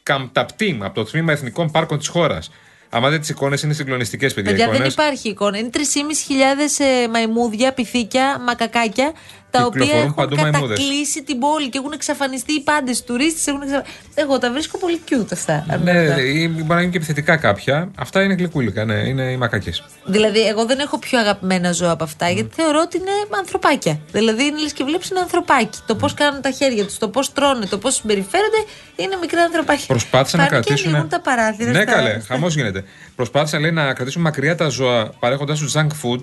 Κανταπτίμ 0.02 0.84
από 0.84 0.94
το 0.94 1.04
Τμήμα 1.10 1.32
Εθνικών 1.32 1.70
Πάρκων 1.70 1.98
της 1.98 2.08
χώρας. 2.08 2.50
Άμα 2.92 3.08
δείτε 3.08 3.20
τις 3.20 3.28
εικόνες, 3.28 3.62
είναι 3.62 3.72
συγκλονιστικές, 3.72 4.34
παιδιά. 4.34 4.50
Παιδιά, 4.50 4.66
δεν 4.66 4.74
εικόνες. 4.74 4.92
υπάρχει 4.92 5.28
εικόνα. 5.28 5.58
Είναι 5.58 5.70
3.500 5.72 6.84
ε, 6.84 7.08
μαϊμούδια, 7.08 7.72
πυθίκια, 7.72 8.40
μακακάκια. 8.46 9.12
Τα 9.50 9.64
οποία 9.64 9.70
Κυκλοφορούν 9.80 10.02
έχουν 10.02 10.14
παντού 10.14 10.36
μαϊμούδες. 10.36 10.78
κατακλείσει 10.78 11.22
την 11.22 11.38
πόλη 11.38 11.68
και 11.68 11.78
έχουν 11.78 11.92
εξαφανιστεί 11.92 12.52
οι 12.52 12.60
πάντες. 12.60 12.98
Οι 12.98 13.04
τουρίστες 13.04 13.46
έχουν 13.46 13.62
εξαφανιστεί. 13.62 14.00
Εγώ 14.14 14.38
τα 14.38 14.50
βρίσκω 14.50 14.78
πολύ 14.78 15.00
cute 15.10 15.32
αυτά. 15.32 15.64
Ναι, 15.82 15.90
Αρνητικά. 15.90 16.20
ή 16.22 16.48
μπορεί 16.48 16.64
να 16.68 16.80
είναι 16.80 16.90
και 16.90 16.96
επιθετικά 16.96 17.36
κάποια. 17.36 17.90
Αυτά 17.98 18.22
είναι 18.22 18.34
γλυκούλικα, 18.34 18.84
ναι, 18.84 18.94
είναι 18.94 19.22
οι 19.22 19.36
μακακέ. 19.36 19.72
Δηλαδή, 20.04 20.46
εγώ 20.46 20.64
δεν 20.66 20.78
έχω 20.78 20.98
πιο 20.98 21.18
αγαπημένα 21.18 21.72
ζώα 21.72 21.90
από 21.90 22.04
αυτά, 22.04 22.30
γιατί 22.30 22.54
θεωρώ 22.54 22.80
ότι 22.84 22.96
είναι 22.96 23.10
ανθρωπάκια. 23.38 24.00
Δηλαδή, 24.12 24.44
είναι 24.44 24.60
λες 24.60 24.72
και 24.72 24.84
βλέπεις 24.84 25.10
ένα 25.10 25.20
ανθρωπάκι. 25.20 25.78
Το 25.86 25.94
πώς 25.94 26.14
κάνουν 26.14 26.40
τα 26.40 26.50
χέρια 26.50 26.84
τους, 26.84 26.98
το 26.98 27.08
πώς 27.08 27.32
τρώνε, 27.32 27.66
το 27.66 27.78
πώς 27.78 27.94
συμπεριφέρονται, 27.94 28.64
είναι 28.96 29.16
μικρά 29.20 29.42
ανθρωπάκια. 29.42 29.84
Προσπάθησαν 29.86 30.40
να 30.40 30.46
Πάνε 30.46 30.58
και 30.60 30.64
κρατήσουν. 30.66 30.90
ανοίγουν 30.90 31.08
τα 31.10 31.20
παράθυρα. 31.20 31.70
Ναι, 31.70 31.82
στα- 31.82 31.92
καλέ, 31.92 32.10
στα- 32.10 32.34
χαμός 32.34 32.54
γίνεται. 32.54 32.84
Προσπάθησαν 33.16 33.60
λέει, 33.60 33.70
να 33.70 33.92
κρατήσουν 33.92 34.22
μακριά 34.22 34.54
τα 34.54 34.68
ζώα 34.68 35.10
παρέχοντάς 35.18 35.58
τους 35.58 35.74
junk 35.76 35.86
food, 36.02 36.20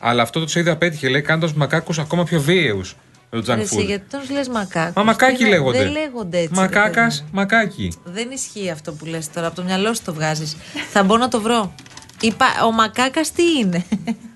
αλλά 0.00 0.22
αυτό 0.22 0.44
το 0.44 0.60
είδε 0.60 0.70
απέτυχε, 0.70 1.08
λέει, 1.08 1.22
κάνοντας 1.22 1.52
του 1.52 1.58
μακάκους 1.58 1.98
ακόμα 1.98 2.24
πιο 2.24 2.40
βίαιους 2.40 2.96
με 3.30 3.40
το 3.40 3.52
junk 3.52 3.56
Ρε 3.56 3.62
εσύ, 3.62 3.76
food. 3.80 3.84
γιατί 3.86 4.04
τον 4.10 4.20
λες 4.30 4.48
μακάκο. 4.48 4.92
Μα 4.96 5.02
μακάκι 5.02 5.44
λέγονται. 5.46 5.78
Δεν 5.78 5.90
λέγονται 5.90 6.38
έτσι. 6.38 6.50
ρε 6.54 6.60
Μακάκας, 6.60 7.14
παιδί 7.14 7.28
μου. 7.32 7.38
μακάκι. 7.38 7.92
Δεν 8.04 8.30
ισχύει 8.30 8.70
αυτό 8.70 8.92
που 8.92 9.04
λες 9.04 9.30
τώρα. 9.30 9.46
Από 9.46 9.56
το 9.56 9.62
μυαλό 9.62 9.94
σου 9.94 10.02
το 10.04 10.14
βγάζεις. 10.14 10.56
Θα 10.92 11.02
μπω 11.02 11.16
να 11.16 11.28
το 11.28 11.40
βρω. 11.40 11.74
Είπα, 12.20 12.46
ο 12.66 12.72
μακάκας 12.72 13.32
τι 13.32 13.42
είναι; 13.58 13.84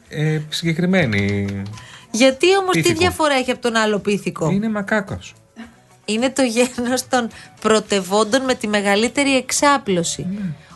Ε, 0.08 0.40
συγκεκριμένη. 0.48 1.46
Γιατί 2.10 2.56
όμως 2.56 2.74
τι 2.74 2.80
Πίθηκο. 2.80 2.98
διαφορά 3.00 3.34
έχει 3.34 3.50
από 3.50 3.60
τον 3.60 3.76
άλλο 3.76 3.98
πίθηκο; 3.98 4.50
Είναι 4.50 4.68
μακάκος. 4.68 5.34
Είναι 6.04 6.30
το 6.30 6.42
γένος 6.42 7.08
των 7.08 7.28
πρωτευόντων 7.60 8.42
με 8.44 8.54
τη 8.54 8.66
μεγαλύτερη 8.68 9.36
εξάπλωση. 9.36 10.26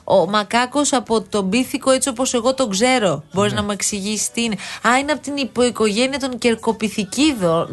Ο 0.04 0.26
μακάκος 0.28 0.92
από 0.92 1.20
τον 1.22 1.48
πίθηκο, 1.50 1.90
έτσι 1.90 2.08
όπως 2.08 2.34
εγώ 2.34 2.54
τον 2.54 2.70
ξέρω, 2.70 3.24
μπορείς 3.32 3.52
να 3.52 3.62
μου 3.62 3.70
εξηγήσεις 3.70 4.30
τι 4.30 4.42
είναι. 4.42 4.56
Α, 4.88 4.98
είναι 4.98 5.12
από 5.12 5.22
την 5.22 5.36
υποοικογένεια 5.36 6.18
των 6.18 6.38
κερκοπιθηκίδων. 6.38 7.68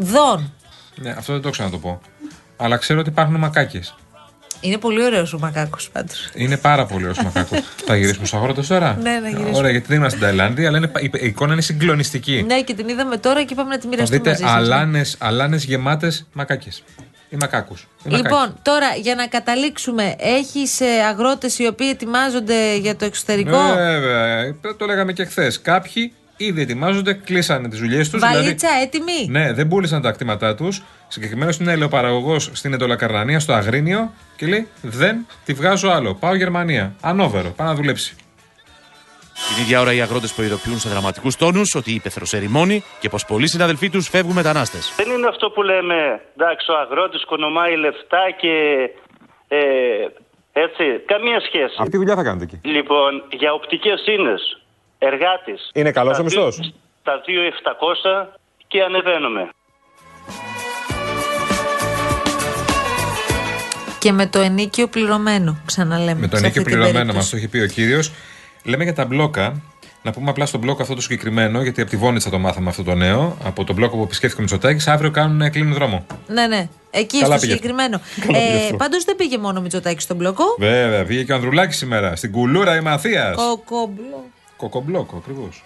Ναι, 0.95 1.09
αυτό 1.09 1.33
δεν 1.33 1.41
το 1.41 1.49
ξέρω 1.49 1.67
να 1.67 1.73
το 1.73 1.79
πω. 1.79 2.01
Αλλά 2.57 2.77
ξέρω 2.77 2.99
ότι 2.99 3.09
υπάρχουν 3.09 3.35
μακάκες. 3.35 3.95
Είναι 4.61 4.77
πολύ 4.77 5.03
ωραίος 5.03 5.33
ο 5.33 5.39
μακάκος 5.39 5.89
πάντως. 5.89 6.29
Είναι 6.33 6.57
πάρα 6.57 6.85
πολύ 6.85 7.03
ωραίος 7.03 7.23
μακάκος. 7.23 7.59
Θα 7.87 7.95
γυρίσουμε 7.95 8.25
στους 8.25 8.39
αγρότες 8.39 8.67
τώρα; 8.67 8.97
Ναι, 9.01 9.19
να 9.19 9.27
γυρίσουμε. 9.29 9.57
Ωραία, 9.57 9.71
γιατί 9.71 9.87
δεν 9.87 9.97
είμαστε 9.97 10.17
στην 10.17 10.29
Ταϊλάνδη, 10.29 10.65
αλλά 10.65 10.77
είναι, 10.77 10.91
η, 10.99 11.11
η 11.13 11.25
εικόνα 11.25 11.53
είναι 11.53 11.61
συγκλονιστική. 11.61 12.43
Ναι, 12.47 12.61
και 12.61 12.73
την 12.73 12.87
είδαμε 12.87 13.17
τώρα 13.17 13.43
και 13.43 13.53
είπαμε 13.53 13.69
να 13.69 13.75
τη 13.75 13.81
Θα 13.81 13.87
μοιραστούμε 13.87 14.17
δείτε 14.17 14.29
μαζί 14.29 14.43
σας. 14.43 14.51
αλάνες, 14.51 15.15
αλάνες 17.31 17.37
γεμάτες 17.37 17.37
μακάκες. 17.37 17.37
Ή 17.37 17.37
μακάκους. 17.39 17.81
Ή 17.81 18.09
μακάκι. 18.09 18.23
Λοιπόν, 18.23 18.55
τώρα 18.61 18.95
για 18.95 19.15
να 19.15 19.27
καταλήξουμε, 19.27 20.15
έχεις 20.17 20.81
αγρότες 21.09 21.59
οι 21.59 21.67
οποίοι 21.67 21.87
ετοιμάζονται 21.91 22.75
για 22.75 22.95
το 22.95 23.05
εξωτερικό; 23.05 23.57
Βέβαια, 23.75 24.55
το 24.77 24.85
λέγαμε 24.85 25.13
και 25.13 25.25
χθες. 25.25 25.61
Κάποιοι 25.61 26.13
ήδη 26.37 26.61
ετοιμάζονται, 26.61 27.13
κλείσανε 27.13 27.69
τις 27.69 27.79
δουλειές 27.79 28.09
τους. 28.09 28.19
Βαλίτσα 28.19 28.69
έτοιμη; 28.81 29.27
ναι, 29.29 29.53
δεν 29.53 29.67
πούλησαν 29.67 30.01
τα 30.01 30.11
κτήματά 30.11 30.55
τους. 30.55 30.83
Συγκεκριμένος 31.07 31.57
είναι 31.57 31.71
ελαιοπαραγωγό 31.71 32.39
στην 32.39 32.73
Εντολακαρνανία, 32.73 33.39
στο 33.39 33.53
Αγρίνιο, 33.53 34.13
και 34.35 34.45
λέει: 34.45 34.67
Δεν 34.81 35.25
τη 35.45 35.53
βγάζω 35.53 35.89
άλλο. 35.89 36.15
Πάω 36.15 36.35
Γερμανία. 36.35 36.93
Ανόβερο, 37.01 37.49
πάω 37.49 37.67
να 37.67 37.75
δουλέψει. 37.75 38.15
Την 39.55 39.63
ίδια 39.63 39.79
ώρα 39.79 39.93
οι 39.93 40.01
αγρότες 40.01 40.33
προειδοποιούν 40.33 40.79
σε 40.79 40.89
δραματικούς 40.89 41.35
τόνους 41.35 41.75
ότι 41.75 41.91
η 41.91 41.93
ύπεθρο 41.93 42.25
ερημώνει 42.31 42.83
και 42.99 43.09
πως 43.09 43.25
πολλοί 43.25 43.47
συναδελφοί 43.47 43.89
τους 43.89 44.07
φεύγουν 44.09 44.33
μετανάστες. 44.33 44.93
Δεν 44.95 45.09
είναι 45.11 45.27
αυτό 45.27 45.49
που 45.49 45.61
λέμε, 45.61 46.21
εντάξει, 46.37 46.71
ο 46.71 46.75
αγρότης 46.83 47.25
κονομάει 47.25 47.77
λεφτά 47.77 48.23
και. 48.41 48.53
Ε, 49.47 49.59
έτσι, 50.63 50.83
καμία 51.05 51.39
σχέση. 51.47 51.75
Αυτή 51.79 51.91
τη 51.91 51.97
δουλειά 51.97 52.15
θα 52.15 52.23
κάνετε 52.23 52.43
εκεί. 52.43 52.67
Λοιπόν, 52.67 53.11
για 53.29 53.53
οπτικές 53.53 53.99
ίνε, 54.05 54.35
εργάτης. 54.99 55.69
Είναι 55.73 55.91
καλός 55.91 56.19
ο 56.19 56.23
μισθός; 56.23 56.73
Τα 57.03 57.21
2.700 57.25 58.27
και 58.67 58.81
ανεβαίνουμε. 58.81 59.49
Και 63.99 64.11
με 64.11 64.27
το 64.27 64.39
ενίκιο 64.39 64.87
πληρωμένο, 64.87 65.61
ξαναλέμε. 65.65 66.19
Με 66.19 66.27
το 66.27 66.37
σε 66.37 66.43
ενίκιο 66.43 66.61
αυτή 66.61 66.71
την 66.71 66.79
πληρωμένο 66.79 67.13
μας 67.13 67.29
περίπτωση. 67.29 67.31
το 67.31 67.37
έχει 67.37 67.47
πει 67.47 67.59
ο 67.59 67.67
κύριος. 67.67 68.11
Λέμε 68.63 68.83
για 68.83 68.93
τα 68.93 69.05
μπλόκα. 69.05 69.61
Να 70.03 70.11
πούμε 70.11 70.29
απλά 70.29 70.45
στο 70.45 70.57
μπλοκ 70.57 70.81
αυτό 70.81 70.95
το 70.95 71.01
συγκεκριμένο, 71.01 71.61
γιατί 71.61 71.81
από 71.81 71.89
τη 71.89 71.97
Βόνιτσα 71.97 72.29
το 72.29 72.39
μάθαμε 72.39 72.69
αυτό 72.69 72.83
το 72.83 72.95
νέο. 72.95 73.37
Από 73.43 73.63
τον 73.63 73.75
μπλοκ 73.75 73.91
που 73.91 74.01
επισκέφθηκε 74.03 74.39
ο 74.41 74.43
Μητσοτάκης, 74.43 74.87
αύριο 74.87 75.11
κάνουν 75.11 75.51
κλείνουν 75.51 75.73
δρόμο. 75.73 76.05
Ναι, 76.27 76.47
ναι. 76.47 76.69
Εκεί 76.91 77.19
Καλά 77.19 77.37
στο 77.37 77.39
πήγε. 77.41 77.51
συγκεκριμένο. 77.53 78.01
Καλά 78.25 78.37
πήγε 78.37 78.51
Ε, 78.57 78.63
αυτό. 78.63 78.75
Πάντως 78.75 79.03
δεν 79.03 79.15
πήγε 79.15 79.37
μόνο 79.37 79.59
ο 79.59 79.61
Μητσοτάκης 79.61 80.03
στον 80.03 80.17
μπλοκό. 80.17 80.43
Βέβαια, 80.57 81.03
βγήκε 81.05 81.23
και 81.23 81.31
ο 81.31 81.35
Ανδρουλάκης 81.35 81.77
σήμερα. 81.77 82.15
Στην 82.15 82.31
κουλούρα 82.31 82.75
η 82.75 82.81
Μαθίας. 82.81 83.35
Κοκομπλό. 83.35 84.25
Κοκομπλόκο, 84.57 85.17
ακριβώς. 85.17 85.63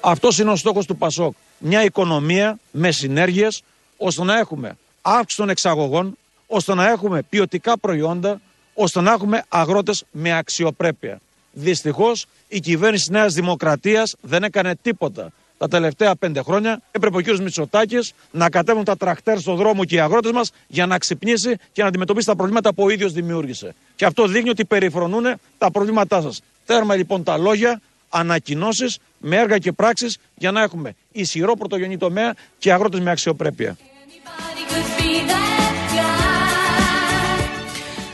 Αυτός 0.00 0.38
είναι 0.38 0.50
ο 0.50 0.56
στόχος 0.56 0.86
του 0.86 0.96
Πασόκ. 0.96 1.34
Μια 1.58 1.84
οικονομία 1.84 2.58
με 2.70 2.90
συνέργειες 2.90 3.62
ώστε 3.96 4.24
να 4.24 4.38
έχουμε 4.38 4.76
αύξηση 5.02 5.40
των 5.40 5.48
εξαγωγών, 5.48 6.16
ώστε 6.46 6.74
να 6.74 6.88
έχουμε 6.88 7.22
ποιοτικά 7.28 7.78
προϊόντα, 7.78 8.40
ώστε 8.74 9.00
να 9.00 9.12
έχουμε 9.12 9.42
αγρότες 9.48 10.04
με 10.10 10.36
αξιοπρέπεια. 10.36 11.20
Δυστυχώς 11.60 12.26
η 12.48 12.60
κυβέρνηση 12.60 13.02
της 13.02 13.12
Νέας 13.12 13.34
Δημοκρατίας 13.34 14.16
δεν 14.20 14.42
έκανε 14.42 14.74
τίποτα. 14.82 15.32
Τα 15.58 15.68
τελευταία 15.68 16.16
πέντε 16.16 16.42
χρόνια 16.42 16.80
έπρεπε 16.90 17.16
ο 17.16 17.20
κ. 17.20 17.38
Μητσοτάκης 17.38 18.12
να 18.30 18.50
κατέβουν 18.50 18.84
τα 18.84 18.96
τραχτέρ 18.96 19.38
στον 19.38 19.56
δρόμο 19.56 19.84
και 19.84 19.94
οι 19.94 20.00
αγρότες 20.00 20.32
μας 20.32 20.50
για 20.66 20.86
να 20.86 20.98
ξυπνήσει 20.98 21.56
και 21.72 21.82
να 21.82 21.88
αντιμετωπίσει 21.88 22.26
τα 22.26 22.36
προβλήματα 22.36 22.74
που 22.74 22.82
ο 22.82 22.88
ίδιος 22.88 23.12
δημιούργησε. 23.12 23.74
Και 23.96 24.04
αυτό 24.04 24.26
δείχνει 24.26 24.50
ότι 24.50 24.64
περιφρονούν 24.64 25.24
τα 25.58 25.70
προβλήματά 25.70 26.20
σας. 26.20 26.40
Τέρμα 26.66 26.94
λοιπόν 26.94 27.22
τα 27.22 27.36
λόγια, 27.36 27.80
ανακοινώσεις 28.08 28.98
με 29.18 29.36
έργα 29.36 29.58
και 29.58 29.72
πράξεις 29.72 30.18
για 30.34 30.50
να 30.50 30.62
έχουμε 30.62 30.94
ισχυρό 31.12 31.56
πρωτογενή 31.56 31.96
τομέα 31.96 32.34
και 32.58 32.72
αγρότες 32.72 33.00
με 33.00 33.10
αξιοπρέπεια. 33.10 33.76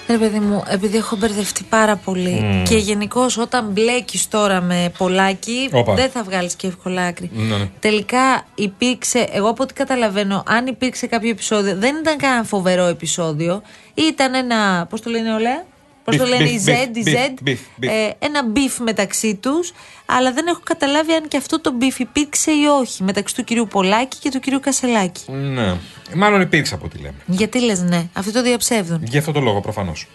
Ρε 0.08 0.18
παιδί 0.18 0.38
μου, 0.38 0.62
επειδή 0.68 0.96
έχω 0.96 1.16
μπερδευτεί 1.16 1.64
πάρα 1.68 1.96
πολύ 1.96 2.40
Μμμ. 2.42 2.62
και 2.62 2.76
γενικώ 2.76 3.26
όταν 3.38 3.64
μπλέκεις 3.70 4.28
τώρα 4.28 4.60
με 4.60 4.92
πολλάκι, 4.98 5.68
Όπα. 5.72 5.94
δεν 5.94 6.10
θα 6.10 6.22
βγάλεις 6.22 6.54
και 6.54 6.66
εύκολα 6.66 7.02
άκρη. 7.02 7.30
Ναι, 7.34 7.56
ναι. 7.56 7.68
Τελικά 7.80 8.46
υπήρξε, 8.54 9.28
εγώ 9.32 9.48
από 9.48 9.62
ό,τι 9.62 9.74
καταλαβαίνω, 9.74 10.42
αν 10.46 10.66
υπήρξε 10.66 11.06
κάποιο 11.06 11.30
επεισόδιο, 11.30 11.76
δεν 11.76 11.96
ήταν 11.96 12.16
κανένα 12.16 12.44
φοβερό 12.44 12.84
επεισόδιο, 12.84 13.62
ήταν 13.94 14.34
ένα. 14.34 14.86
Πώς 14.90 15.00
το 15.00 15.10
λένε 15.10 15.34
όλα, 15.34 15.64
Πώς 16.06 16.16
το 16.16 16.24
Beef, 16.24 16.28
λένε 16.28 16.44
beef, 16.44 16.50
οι 16.50 16.62
Z, 16.66 16.68
beef, 16.68 16.96
οι 16.96 17.02
beef, 17.04 17.14
Z, 17.14 17.48
beef, 17.48 17.84
beef. 17.84 17.88
ε, 17.88 18.10
ένα 18.18 18.40
beef 18.54 18.76
μεταξύ 18.84 19.34
τους, 19.34 19.72
αλλά 20.06 20.32
δεν 20.32 20.46
έχω 20.46 20.60
καταλάβει 20.62 21.12
αν 21.12 21.28
και 21.28 21.36
αυτό 21.36 21.60
το 21.60 21.74
beef 21.80 21.98
υπήρξε 21.98 22.50
ή 22.50 22.64
όχι 22.80 23.02
μεταξύ 23.02 23.34
του 23.34 23.44
κυρίου 23.44 23.66
Πολάκη 23.66 24.18
και 24.18 24.30
του 24.30 24.40
κυρίου 24.40 24.60
Κασελάκη. 24.60 25.32
Ναι. 25.32 25.76
Μάλλον 26.14 26.40
υπήρξε 26.40 26.74
από 26.74 26.84
ό,τι 26.84 26.98
λέμε. 26.98 27.14
Γιατί 27.26 27.60
λες 27.60 27.80
ναι, 27.80 28.08
αυτό 28.12 28.32
το 28.32 28.42
διαψεύδουν. 28.42 29.00
Γι' 29.02 29.18
αυτό 29.18 29.32
το 29.32 29.40
λόγο 29.40 29.60
προφανώς. 29.60 30.06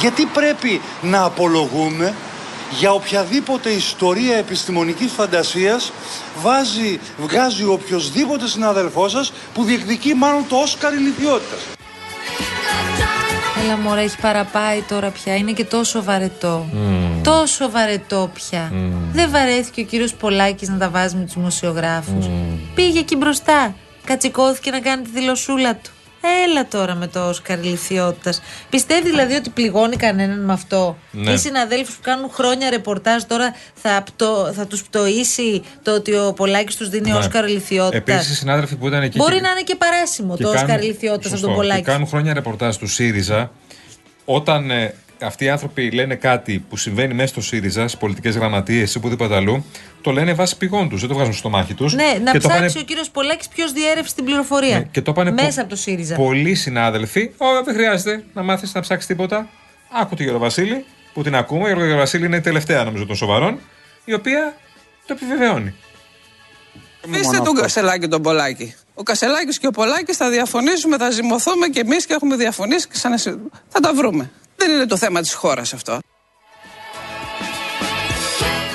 Γιατί 0.00 0.26
πρέπει 0.26 0.80
να 1.02 1.24
απολογούμε 1.24 2.14
για 2.78 2.92
οποιαδήποτε 2.92 3.70
ιστορία 3.70 4.36
επιστημονικής 4.36 5.12
φαντασίας 5.12 5.92
βάζει, 6.36 7.00
βγάζει 7.18 7.64
οποιοδήποτε 7.64 8.48
συναδελφό 8.48 9.08
σας 9.08 9.32
που 9.54 9.64
διεκδικεί 9.64 10.14
μάλλον 10.14 10.44
το 10.48 10.56
Όσκαρ 10.56 10.92
ηλικιότητας. 10.92 11.60
Έλα 13.64 13.76
μωρέ, 13.76 14.00
έχει 14.00 14.20
παραπάει 14.20 14.82
τώρα 14.88 15.10
πια. 15.10 15.36
Είναι 15.36 15.52
και 15.52 15.64
τόσο 15.64 16.02
βαρετό. 16.02 16.66
Τόσο 17.22 17.70
βαρετό 17.70 18.30
πια. 18.34 18.72
Δεν 19.12 19.30
βαρέθηκε 19.30 19.80
ο 19.80 19.84
κύριος 19.84 20.14
Πολάκης 20.14 20.68
να 20.68 20.78
τα 20.78 20.88
βάζει 20.88 21.16
με 21.16 21.24
τους 21.24 21.34
δημοσιογράφους. 21.34 22.26
Πήγε 22.74 22.98
εκεί 22.98 23.16
μπροστά. 23.16 23.74
Κατσικώθηκε 24.04 24.70
να 24.70 24.80
κάνει 24.80 25.02
τη 25.02 25.10
δηλωσούλα 25.10 25.74
του. 25.74 25.90
Έλα 26.46 26.66
τώρα 26.68 26.94
με 26.94 27.06
το 27.06 27.28
Όσκαρ 27.28 27.58
ηλικιότητας. 27.58 28.42
Πιστεύει 28.70 29.08
δηλαδή 29.08 29.34
ότι 29.34 29.50
πληγώνει 29.50 29.96
κανέναν 29.96 30.44
με 30.44 30.52
αυτό; 30.52 30.96
Ναι. 31.10 31.24
Και 31.24 31.32
οι 31.32 31.36
συναδέλφους 31.38 31.94
που 31.94 32.00
κάνουν 32.02 32.30
χρόνια 32.30 32.70
ρεπορτάζ 32.70 33.22
τώρα 33.22 33.54
θα, 33.74 34.02
πτω, 34.02 34.52
θα 34.54 34.66
τους 34.66 34.82
πτωίσει 34.82 35.62
το 35.82 35.94
ότι 35.94 36.12
ο 36.14 36.32
Πολάκης 36.32 36.76
τους 36.76 36.88
δίνει 36.88 37.10
Ναι. 37.10 37.16
Όσκαρ 37.16 37.44
ηλικιότητας; 37.48 38.16
Επίσης, 38.16 38.30
οι 38.30 38.34
συνάδελφοι 38.34 38.76
που 38.76 38.86
ήταν 38.88 39.02
εκεί. 39.02 39.18
Μπορεί 39.18 39.34
και- 39.34 39.40
να 39.40 39.50
είναι 39.50 39.62
και 39.62 39.76
παράσιμο 39.76 40.36
και 40.36 40.42
το 40.42 40.48
κάνουν- 40.50 40.68
Όσκαρ 40.68 40.84
ηλικιότητας 40.84 41.26
από 41.26 41.30
Σωστό. 41.34 41.46
τον 41.46 41.56
Πολάκη. 41.56 41.82
Και 41.82 41.90
κάνουν 41.90 42.06
χρόνια 42.08 42.32
ρεπορτάζ 42.32 42.76
του 42.76 42.86
ΣΥΡΙΖΑ. 42.88 43.50
Όταν 44.24 44.70
ε, 44.70 44.94
αυτοί 45.22 45.44
οι 45.44 45.48
άνθρωποι 45.48 45.90
λένε 45.90 46.14
κάτι 46.14 46.64
που 46.68 46.76
συμβαίνει 46.76 47.14
μέσα 47.14 47.28
στο 47.28 47.40
ΣΥΡΙΖΑ, 47.40 47.88
στις 47.88 48.00
πολιτικές 48.00 48.36
γραμματείες 48.36 48.94
ή 48.94 48.96
οπουδήποτε 48.96 49.34
αλλού, 49.34 49.64
το 50.00 50.10
λένε 50.10 50.32
βάσει 50.34 50.56
πηγών 50.56 50.88
τους. 50.88 51.00
Δεν 51.00 51.08
το 51.08 51.14
βγάζουν 51.14 51.32
στο 51.34 51.48
μάχη 51.48 51.74
τους. 51.74 51.94
Ναι, 51.94 52.02
να 52.02 52.30
και 52.32 52.38
ψάξει 52.38 52.40
το 52.40 52.48
πάνε, 52.48 52.72
ο 52.76 52.82
κύριος 52.82 53.10
Πολάκη 53.10 53.48
ποιος 53.54 53.72
διέρευσε 53.72 54.14
την 54.14 54.24
πληροφορία. 54.24 54.78
Ναι, 54.78 54.84
και 54.90 55.02
το 55.02 55.12
πάνε 55.12 55.30
Μέσα 55.30 55.54
πο- 55.54 55.60
από 55.60 55.70
το 55.70 55.76
ΣΥΡΙΖΑ. 55.76 56.14
Πολλοί 56.14 56.54
συνάδελφοι. 56.54 57.30
Ω, 57.36 57.46
δεν 57.64 57.74
χρειάζεται 57.74 58.24
να 58.34 58.42
μάθεις 58.42 58.74
να 58.74 58.80
ψάξεις 58.80 59.06
τίποτα. 59.06 59.48
Άκου 60.00 60.14
τη 60.14 60.22
Γιώργο 60.22 60.40
Βασίλη, 60.40 60.84
που 61.12 61.22
την 61.22 61.34
ακούμε. 61.34 61.68
Η 61.68 61.72
Γιώργο 61.72 61.96
Βασίλη 61.96 62.26
είναι 62.26 62.36
η 62.36 62.40
τελευταία 62.40 62.84
νομίζω 62.84 63.06
των 63.06 63.16
σοβαρών, 63.16 63.58
η 64.04 64.12
οποία 64.14 64.54
το 65.06 65.12
επιβεβαιώνει. 65.16 65.74
Αφήστε 67.08 67.38
τον 67.38 67.54
Κασελάκη 67.54 68.08
τον 68.08 68.22
Πολάκη. 68.22 68.74
Ο 68.94 69.02
Κασελάκης 69.02 69.58
και 69.58 69.66
ο 69.66 69.70
Πολάκης 69.70 70.16
θα 70.16 70.30
διαφωνήσουμε, 70.30 70.96
θα 70.96 71.10
ζυμωθούμε 71.10 71.66
και 71.66 71.80
εμείς 71.80 72.06
και 72.06 72.12
έχουμε 72.14 72.36
διαφωνήσει 72.36 72.88
και 72.88 72.96
σαν 72.96 73.10
να 73.10 73.16
συ- 73.16 73.34
θα 73.68 73.80
τα 73.80 73.94
βρούμε. 73.94 74.30
Δεν 74.60 74.70
είναι 74.70 74.86
το 74.86 74.96
θέμα 74.96 75.20
της 75.20 75.34
χώρας 75.34 75.72
αυτό. 75.72 75.98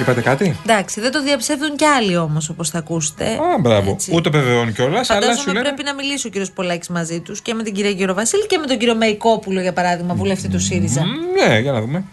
Είπατε 0.02 0.22
κάτι; 0.22 0.56
Εντάξει, 0.64 1.00
δεν 1.02 1.12
το 1.12 1.24
διαψεύδουν 1.24 1.76
κι 1.76 1.86
άλλοι 1.86 2.18
όμως, 2.18 2.50
όπως 2.50 2.70
θα 2.70 2.78
ακούσετε. 2.78 3.26
Α, 3.26 3.60
μπράβο. 3.60 3.98
Ούτε 4.14 4.30
βεβαιώνει 4.30 4.72
κιόλας, 4.72 5.10
αλλά 5.10 5.22
σου 5.22 5.28
Φαντάζομαι 5.28 5.54
λένε. 5.54 5.66
πρέπει 5.66 5.84
να 5.84 5.94
μιλήσει 5.94 6.28
ο 6.28 6.30
κύριος 6.30 6.52
Πολάκης 6.52 6.90
μαζί 6.90 7.20
τους 7.20 7.42
και 7.42 7.54
με 7.54 7.64
την 7.64 7.74
κυρία 7.74 7.90
Γεροβασίλη 7.90 8.46
και 8.48 8.58
με 8.58 8.66
τον 8.66 8.78
κύριο 8.78 8.96
Μεϊκόπουλο, 8.96 9.62
για 9.62 9.74
παράδειγμα, 9.74 10.14
βουλευτή 10.14 10.48
του 10.48 10.60
ΣΥΡΙΖΑ. 10.60 11.02
Ναι, 11.36 11.60
για 11.60 11.72
να 11.72 11.82
δούμε. 11.82 12.04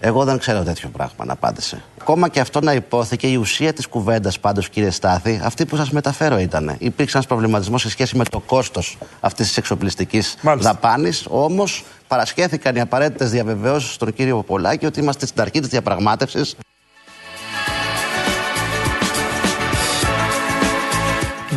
Εγώ 0.00 0.24
δεν 0.24 0.38
ξέρω 0.38 0.62
τέτοιο 0.62 0.88
πράγμα 0.88 1.24
να 1.24 1.32
απάντησε. 1.32 1.82
Ακόμα 2.00 2.28
και 2.28 2.40
αυτό 2.40 2.60
να 2.60 2.72
υπόθηκε, 2.72 3.26
η 3.26 3.36
ουσία 3.36 3.72
της 3.72 3.86
κουβέντας 3.86 4.38
πάντως, 4.38 4.68
κύριε 4.68 4.90
Στάθη, 4.90 5.40
αυτή 5.44 5.66
που 5.66 5.76
σας 5.76 5.90
μεταφέρω 5.90 6.38
ήταν. 6.38 6.76
Υπήρξε 6.78 7.16
ένας 7.16 7.28
προβληματισμός 7.28 7.80
σε 7.80 7.90
σχέση 7.90 8.16
με 8.16 8.24
το 8.24 8.40
κόστος 8.40 8.98
αυτής 9.20 9.46
της 9.46 9.56
εξοπλιστικής 9.56 10.36
δαπάνης. 10.58 11.26
Όμως 11.28 11.84
παρασχέθηκαν 12.08 12.76
οι 12.76 12.80
απαραίτητες 12.80 13.30
διαβεβαιώσεις 13.30 13.92
στον 13.92 14.12
κύριο 14.12 14.42
Πολάκη 14.42 14.86
ότι 14.86 15.00
είμαστε 15.00 15.26
στην 15.26 15.40
αρχή 15.40 15.60
της 15.60 15.68
διαπραγμάτευσης. 15.68 16.56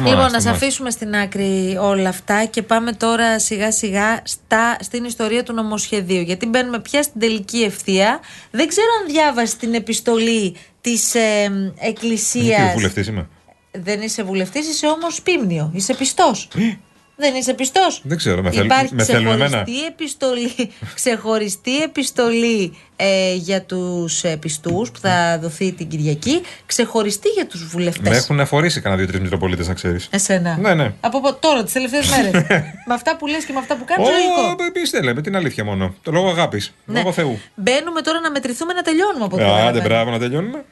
Λοιπόν, 0.05 0.31
να 0.31 0.39
σε 0.39 0.50
αφήσουμε 0.50 0.89
στην 0.89 1.15
άκρη 1.15 1.77
όλα 1.79 2.10
αυτά 2.10 2.46
και 2.46 2.62
πάμε 2.62 2.91
τώρα 2.91 3.39
σιγά 3.39 3.72
σιγά 3.72 4.22
στα, 4.24 4.77
στην 4.79 5.03
ιστορία 5.03 5.43
του 5.43 5.53
νομοσχεδίου. 5.53 6.22
Γιατί 6.22 6.46
μπαίνουμε 6.46 6.79
πια 6.79 7.03
στην 7.03 7.20
τελική 7.20 7.58
ευθεία. 7.62 8.20
Δεν 8.51 8.67
ξέρω 8.67 8.88
αν 9.01 9.13
διάβασες 9.13 9.55
την 9.55 9.74
επιστολή 9.74 10.55
της 10.81 11.15
ε, 11.15 11.51
Εκκλησίας. 11.79 12.58
Κύριε 12.58 12.74
βουλευτής 12.74 13.08
είμαι. 13.08 13.27
Δεν 13.72 14.01
είσαι 14.01 14.24
βουλευτής, 14.24 14.67
είσαι 14.67 14.88
όμως 14.88 15.22
πίμνιο. 15.22 15.72
Είσαι 15.74 15.93
πιστός. 15.93 16.48
Δεν 17.22 17.36
είσαι 17.36 17.54
πιστός. 17.54 18.01
Δεν 18.04 18.18
ξέρω, 18.18 18.42
με, 18.42 18.51
θέλ, 18.51 18.66
Υπάρχει 18.66 18.96
με 18.96 19.04
θέλουν 19.04 19.28
εμένα. 19.28 19.46
ξεχωριστή 19.46 19.86
επιστολή, 19.86 20.51
ξεχωριστή 21.00 21.78
επιστολή 21.82 22.78
ε, 22.96 23.34
για 23.34 23.62
τους 23.62 24.24
ε, 24.24 24.36
πιστούς 24.38 24.92
που 24.92 25.00
θα 25.00 25.40
δοθεί 25.42 25.72
την 25.72 25.88
Κυριακή, 25.88 26.42
ξεχωριστή 26.66 27.28
για 27.30 27.48
τους 27.48 27.68
βουλευτές. 27.68 28.10
Με 28.10 28.16
έχουν 28.18 28.40
αφορήσει 28.40 28.82
κανένα 28.82 29.01
δύο-τρεις 29.01 29.22
Μητροπολίτες, 29.22 29.68
να 29.68 29.74
ξέρεις. 29.74 30.08
Εσένα. 30.12 30.58
Ναι, 30.60 30.74
ναι. 30.74 30.94
Από 31.01 31.22
πο- 31.22 31.34
τώρα, 31.34 31.63
τις 31.63 31.74
τελευταίες 31.74 32.10
μέρες. 32.16 32.32
με 32.86 32.94
αυτά 32.94 33.18
που 33.18 33.28
λες 33.28 33.46
και 33.46 33.54
με 33.54 33.60
αυτά 33.60 33.75
που 33.78 33.86
κάνεις, 33.86 34.08
λογικό. 34.10 34.63
Εμεί 34.63 34.88
δεν 34.92 35.04
λέμε 35.04 35.22
την 35.22 35.36
αλήθεια 35.36 35.63
μόνο. 35.63 35.96
Το 36.04 36.12
λόγο 36.12 36.30
αγάπης. 36.30 36.74
Ναι. 36.86 36.98
Λόγω 37.00 37.12
Θεού. 37.12 37.40
Μπαίνουμε 37.56 38.01
τώρα 38.01 38.20
να 38.20 38.32
μετρηθούμε 38.32 38.74
να 38.74 38.82
τελειώνουμε 38.82 39.25
από 39.25 39.40
εδώ. 39.40 39.54
Άντε, 39.54 39.82
μπράβο 39.82 40.12
να 40.12 40.20
τελειώνουμε. 40.20 40.63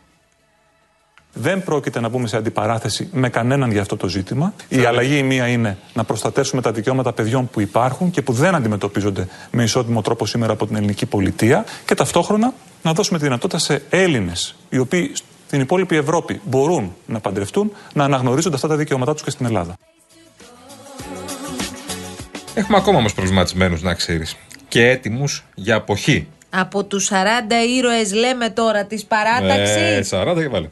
Δεν 1.41 1.63
πρόκειται 1.63 1.99
να 1.99 2.09
μπούμε 2.09 2.27
σε 2.27 2.37
αντιπαράθεση 2.37 3.09
με 3.11 3.29
κανέναν 3.29 3.71
για 3.71 3.81
αυτό 3.81 3.97
το 3.97 4.07
ζήτημα. 4.07 4.53
Η 4.67 4.85
αλλαγή 4.85 5.17
η 5.17 5.23
μία 5.23 5.47
είναι 5.47 5.77
να 5.93 6.03
προστατεύσουμε 6.03 6.61
τα 6.61 6.71
δικαιώματα 6.71 7.13
παιδιών 7.13 7.49
που 7.49 7.61
υπάρχουν 7.61 8.11
και 8.11 8.21
που 8.21 8.33
δεν 8.33 8.55
αντιμετωπίζονται 8.55 9.27
με 9.51 9.63
ισότιμο 9.63 10.01
τρόπο 10.01 10.25
σήμερα 10.25 10.53
από 10.53 10.67
την 10.67 10.75
ελληνική 10.75 11.05
πολιτεία 11.05 11.65
και 11.85 11.95
ταυτόχρονα 11.95 12.53
να 12.81 12.93
δώσουμε 12.93 13.17
τη 13.17 13.23
δυνατότητα 13.23 13.59
σε 13.59 13.83
Έλληνες 13.89 14.55
οι 14.69 14.77
οποίοι 14.77 15.11
στην 15.47 15.61
υπόλοιπη 15.61 15.95
Ευρώπη 15.95 16.41
μπορούν 16.43 16.95
να 17.05 17.19
παντρευτούν 17.19 17.71
να 17.93 18.03
αναγνωρίζονται 18.03 18.55
αυτά 18.55 18.67
τα 18.67 18.75
δικαιώματά 18.75 19.13
τους 19.13 19.23
και 19.23 19.29
στην 19.29 19.45
Ελλάδα. 19.45 19.73
Έχουμε 22.53 22.77
ακόμα 22.77 22.97
όμως 22.97 23.13
προβληματισμένους, 23.13 23.81
να 23.81 23.93
ξέρεις. 23.93 24.35
Και 24.67 24.89
έτοιμους 24.89 25.45
για 25.55 25.75
αποχή. 25.75 26.27
Από 26.49 26.83
τους 26.83 27.09
40 27.11 27.13
ήρωες, 27.77 28.13
λέμε 28.13 28.49
τώρα, 28.49 28.85
της 28.85 29.05
παράταξης. 29.05 29.75
Ε, 29.75 30.03
40 30.03 30.41
και 30.41 30.47
βάλε. 30.47 30.69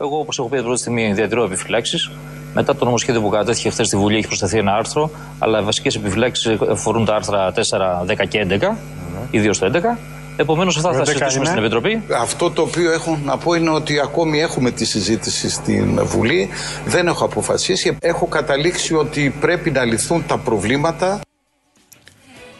Εγώ, 0.00 0.18
όπως 0.18 0.38
έχω 0.38 0.48
πει 0.48 0.56
την 0.56 0.64
πρώτη 0.64 0.80
στιγμή, 0.80 1.12
διατηρώ 1.12 1.44
επιφυλάξεις. 1.44 2.10
Μετά 2.54 2.76
το 2.76 2.84
νομοσχέδιο 2.84 3.20
που 3.20 3.28
κατέθηκε 3.28 3.70
χθες 3.70 3.86
στη 3.86 3.96
Βουλή, 3.96 4.16
έχει 4.16 4.26
προσταθεί 4.26 4.58
ένα 4.58 4.74
άρθρο, 4.74 5.10
αλλά 5.38 5.60
οι 5.60 5.62
βασικές 5.62 5.94
επιφυλάξεις 5.94 6.56
αφορούν 6.70 7.04
τα 7.04 7.14
άρθρα 7.14 7.52
4, 7.52 8.04
10 8.06 8.26
και 8.28 8.38
11, 8.38 8.76
ιδίω 9.30 9.52
το 9.58 9.66
11. 9.66 9.98
Επομένως, 10.36 10.76
αυτά 10.76 10.92
θα 10.92 10.98
11 10.98 11.06
συζητήσουμε 11.06 11.36
είναι. 11.36 11.44
στην 11.44 11.58
Επιτροπή. 11.58 12.02
Αυτό 12.20 12.50
το 12.50 12.62
οποίο 12.62 12.92
έχω 12.92 13.18
να 13.24 13.36
πω 13.38 13.54
είναι 13.54 13.70
ότι 13.70 14.00
ακόμη 14.00 14.40
έχουμε 14.40 14.70
τη 14.70 14.84
συζήτηση 14.84 15.50
στην 15.50 16.04
Βουλή. 16.04 16.48
Δεν 16.86 17.06
έχω 17.06 17.24
αποφασίσει. 17.24 17.96
Έχω 18.00 18.26
καταλήξει 18.26 18.94
ότι 18.94 19.34
πρέπει 19.40 19.70
να 19.70 19.84
λυθούν 19.84 20.26
τα 20.26 20.38
προβλήματα. 20.38 21.20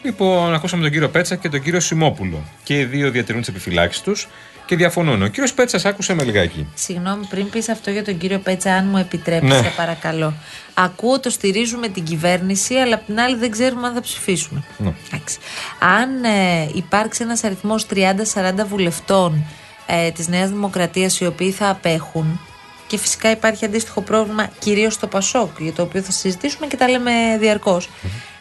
Λοιπόν, 0.03 0.53
ακούσαμε 0.53 0.81
τον 0.81 0.91
κύριο 0.91 1.09
Πέτσα 1.09 1.35
και 1.35 1.49
τον 1.49 1.61
κύριο 1.61 1.79
Σιμόπουλο. 1.79 2.43
Και 2.63 2.79
οι 2.79 2.83
δύο 2.83 3.11
διατηρούν 3.11 3.41
τις 3.41 3.49
επιφυλάξεις 3.49 4.01
τους 4.01 4.27
και 4.65 4.75
διαφωνούν. 4.75 5.21
Ο 5.21 5.27
κύριος 5.27 5.53
Πέτσας 5.53 5.85
άκουσε 5.85 6.13
με 6.13 6.23
λιγάκι. 6.23 6.67
Συγγνώμη, 6.73 7.25
πριν 7.25 7.49
πεις 7.49 7.69
αυτό 7.69 7.91
για 7.91 8.03
τον 8.03 8.17
κύριο 8.17 8.39
Πέτσα, 8.39 8.73
αν 8.73 8.87
μου 8.87 8.97
επιτρέπει, 8.97 9.45
Ναι. 9.45 9.55
σε 9.57 9.73
παρακαλώ. 9.77 10.33
Ακούω 10.73 11.19
το 11.19 11.29
στηρίζουμε 11.29 11.87
την 11.87 12.03
κυβέρνηση, 12.03 12.75
αλλά 12.75 12.95
απ' 12.95 13.05
την 13.05 13.19
άλλη 13.19 13.35
δεν 13.35 13.51
ξέρουμε 13.51 13.87
αν 13.87 13.93
θα 13.93 14.01
ψηφίσουμε. 14.01 14.63
Ναι. 14.77 14.93
Εντάξει. 15.11 15.37
Αν 15.79 16.23
ε, 16.23 16.69
υπάρξει 16.73 17.23
ένας 17.23 17.43
αριθμός 17.43 17.85
30-40 17.93 18.65
βουλευτών 18.67 19.45
ε, 19.85 20.11
της 20.11 20.27
Νέας 20.27 20.49
Δημοκρατίας 20.49 21.19
οι 21.19 21.25
οποίοι 21.25 21.51
θα 21.51 21.69
απέχουν, 21.69 22.39
και 22.87 22.97
φυσικά 22.97 23.31
υπάρχει 23.31 23.65
αντίστοιχο 23.65 24.01
πρόβλημα 24.01 24.49
κυρίως 24.59 24.93
στο 24.93 25.07
Πασόκ, 25.07 25.49
για 25.59 25.73
το 25.73 25.81
οποίο 25.81 26.01
θα 26.01 26.11
συζητήσουμε 26.11 26.67
και 26.67 26.77
τα 26.77 26.89
λέμε 26.89 27.11
διαρκώς. 27.39 27.89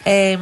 Ε, 0.03 0.37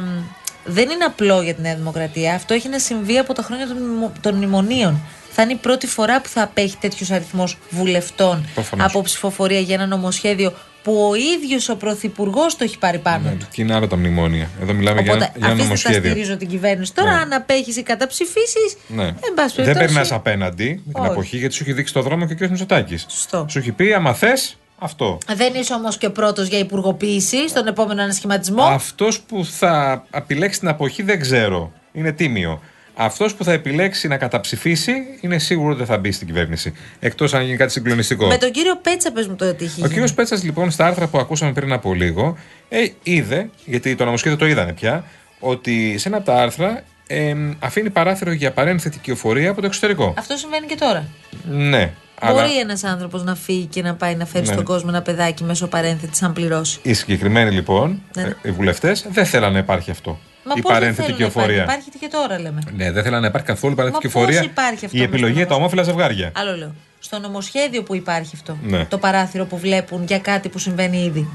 δεν 0.65 0.89
είναι 0.89 1.03
απλό 1.03 1.41
για 1.41 1.53
τη 1.53 1.61
Νέα 1.61 1.75
Δημοκρατία. 1.75 2.33
Αυτό 2.33 2.53
έχει 2.53 2.69
να 2.69 2.79
συμβεί 2.79 3.17
από 3.17 3.33
τα 3.33 3.41
χρόνια 3.41 3.67
των, 3.67 3.77
μνημο- 3.77 4.11
των 4.21 4.35
μνημονίων. 4.35 4.99
Θα 5.35 5.41
είναι 5.41 5.51
η 5.51 5.55
πρώτη 5.55 5.87
φορά 5.87 6.21
που 6.21 6.29
θα 6.29 6.41
απέχει 6.43 6.77
τέτοιος 6.77 7.11
αριθμός 7.11 7.57
βουλευτών 7.69 8.47
Προφανώς. 8.53 8.85
από 8.85 9.01
ψηφοφορία 9.01 9.59
για 9.59 9.75
ένα 9.75 9.85
νομοσχέδιο 9.85 10.53
που 10.83 11.07
ο 11.09 11.15
ίδιος 11.15 11.69
ο 11.69 11.75
Πρωθυπουργός 11.75 12.55
το 12.57 12.63
έχει 12.63 12.77
πάρει 12.77 12.97
πάνω 12.97 13.29
του. 13.39 13.45
Και 13.51 13.61
είναι 13.61 13.73
άλλο 13.75 13.87
τα 13.87 13.95
μνημόνια. 13.97 14.49
Εδώ 14.61 14.73
μιλάμε 14.73 15.01
για, 15.01 15.11
Οπότε 15.13 15.25
ένα- 15.25 15.33
για 15.37 15.45
ένα 15.51 15.63
αφήστε 15.63 15.63
τα 15.63 15.89
νομοσχέδιο. 15.89 16.11
στηρίζω 16.11 16.37
την 16.37 16.47
κυβέρνηση. 16.47 16.93
Τώρα, 16.93 17.11
Ναι. 17.11 17.17
αν 17.19 17.33
απέχεις 17.33 17.77
ή 17.77 17.83
καταψηφίσεις, 17.83 18.77
Ναι. 18.87 19.03
εν 19.03 19.13
πάση 19.35 19.55
Δεν 19.55 19.65
περιπτώσει. 19.65 19.85
περνάς 19.87 20.11
απέναντι 20.11 20.81
με 20.85 20.91
την 20.93 21.01
Όχι. 21.01 21.11
αποχή 21.11 21.37
γιατί 21.37 21.53
σου 21.53 21.63
έχει 21.63 21.73
δείξει 21.73 21.93
το 21.93 22.01
δρόμο 22.01 22.25
και 22.27 22.33
ο 22.33 22.35
κ. 22.47 22.49
Μητσοτάκης. 22.49 23.05
Σωστό. 23.09 23.45
Σου 23.49 23.57
έχει 23.59 23.71
πει, 23.71 23.93
άμα 23.93 24.13
θες, 24.13 24.57
αυτό. 24.79 25.17
Δεν 25.35 25.53
είσαι 25.53 25.73
όμως 25.73 25.97
και 25.97 26.09
πρώτος 26.09 26.47
για 26.47 26.59
υπουργοποίηση 26.59 27.49
στον 27.49 27.67
επόμενο 27.67 28.01
ανασχηματισμό. 28.01 28.63
Αυτός 28.63 29.19
που 29.21 29.45
θα 29.45 30.03
επιλέξει 30.11 30.59
την 30.59 30.67
αποχή 30.67 31.03
δεν 31.03 31.19
ξέρω. 31.19 31.71
Είναι 31.93 32.11
τίμιο. 32.11 32.61
Αυτός 32.95 33.35
που 33.35 33.43
θα 33.43 33.51
επιλέξει 33.51 34.07
να 34.07 34.17
καταψηφίσει 34.17 34.93
είναι 35.21 35.37
σίγουρο 35.39 35.69
ότι 35.69 35.77
δεν 35.77 35.85
θα 35.87 35.97
μπει 35.97 36.11
στην 36.11 36.27
κυβέρνηση. 36.27 36.73
Εκτός 36.99 37.33
αν 37.33 37.43
γίνει 37.43 37.57
κάτι 37.57 37.71
συγκλονιστικό. 37.71 38.27
Με 38.27 38.37
τον 38.37 38.51
κύριο 38.51 38.75
Πέτσα, 38.81 39.11
πες 39.11 39.27
μου 39.27 39.35
το 39.35 39.53
τι 39.53 39.63
έχει 39.65 39.73
Ο 39.73 39.75
γίνει. 39.77 39.89
κύριος 39.89 40.13
Πέτσας, 40.13 40.43
λοιπόν, 40.43 40.71
στα 40.71 40.85
άρθρα 40.85 41.07
που 41.07 41.17
ακούσαμε 41.17 41.51
πριν 41.53 41.71
από 41.73 41.93
λίγο, 41.93 42.37
ε, 42.69 42.77
είδε, 43.03 43.49
γιατί 43.65 43.95
το 43.95 44.05
νομοσχέδιο 44.05 44.37
το 44.37 44.45
είδανε 44.45 44.73
πια, 44.73 45.03
ότι 45.39 45.97
σε 45.97 46.07
ένα 46.07 46.17
από 46.17 46.25
τα 46.25 46.35
άρθρα 46.41 46.83
ε, 47.07 47.35
αφήνει 47.59 47.89
παράθυρο 47.89 48.31
για 48.31 48.51
παρένθετη 48.51 48.97
κυοφορία 48.99 49.49
από 49.49 49.59
το 49.61 49.65
εξωτερικό. 49.67 50.13
Αυτό 50.17 50.37
συμβαίνει 50.37 50.65
και 50.65 50.75
τώρα. 50.75 51.05
Ναι. 51.49 51.91
Αλλά 52.19 52.41
Μπορεί 52.41 52.59
ένας 52.59 52.83
άνθρωπος 52.83 53.23
να 53.23 53.35
φύγει 53.35 53.65
και 53.65 53.81
να 53.81 53.95
πάει 53.95 54.15
να 54.15 54.25
φέρει 54.25 54.45
Ναι. 54.47 54.51
στον 54.53 54.65
κόσμο 54.65 54.89
ένα 54.93 55.01
παιδάκι 55.01 55.43
μέσω 55.43 55.67
παρένθετης, 55.67 56.23
αν 56.23 56.33
πληρώσει. 56.33 56.79
οι 56.81 56.93
συγκεκριμένοι 56.93 57.51
λοιπόν, 57.51 58.01
Ναι. 58.15 58.21
ε, 58.23 58.35
οι 58.41 58.51
βουλευτές, 58.51 59.05
δεν 59.09 59.25
θέλανε 59.25 59.53
να 59.53 59.59
υπάρχει 59.59 59.91
αυτό. 59.91 60.19
Μα 60.43 60.53
η 60.57 60.61
πώς 60.61 60.71
δεν 60.71 60.79
παρένθετη 60.79 61.11
θέλουν 61.11 61.19
να 61.19 61.25
υπάρχει, 61.25 61.39
κυοφορία. 61.39 61.63
υπάρχει 61.63 61.89
και 61.99 62.07
τώρα 62.07 62.39
λέμε. 62.39 62.61
Ναι, 62.75 62.91
δεν 62.91 63.03
θέλανε 63.03 63.21
να 63.21 63.27
υπάρχει 63.27 63.47
καθόλου 63.47 63.75
παρένθετη 63.75 64.05
Μα 64.05 64.11
κυοφορία. 64.11 64.39
πώς 64.39 64.49
υπάρχει 64.49 64.85
αυτό 64.85 64.97
η 64.97 64.99
μες 64.99 65.07
στο 65.07 65.15
επιλογή 65.15 65.37
για 65.37 65.47
τα 65.47 65.55
ομόφυλα 65.55 65.83
ζευγάρια. 65.83 66.31
Άλλο 66.35 66.57
λέω. 66.57 66.75
Στο 66.99 67.19
νομοσχέδιο 67.19 67.83
που 67.83 67.95
υπάρχει 67.95 68.31
αυτό. 68.35 68.57
Ναι. 68.63 68.85
Το 68.85 68.97
παράθυρο 68.97 69.45
που 69.45 69.57
βλέπουν 69.57 70.03
για 70.03 70.19
κάτι 70.19 70.49
που 70.49 70.57
συμβαίνει 70.57 70.97
ήδη. 70.97 71.29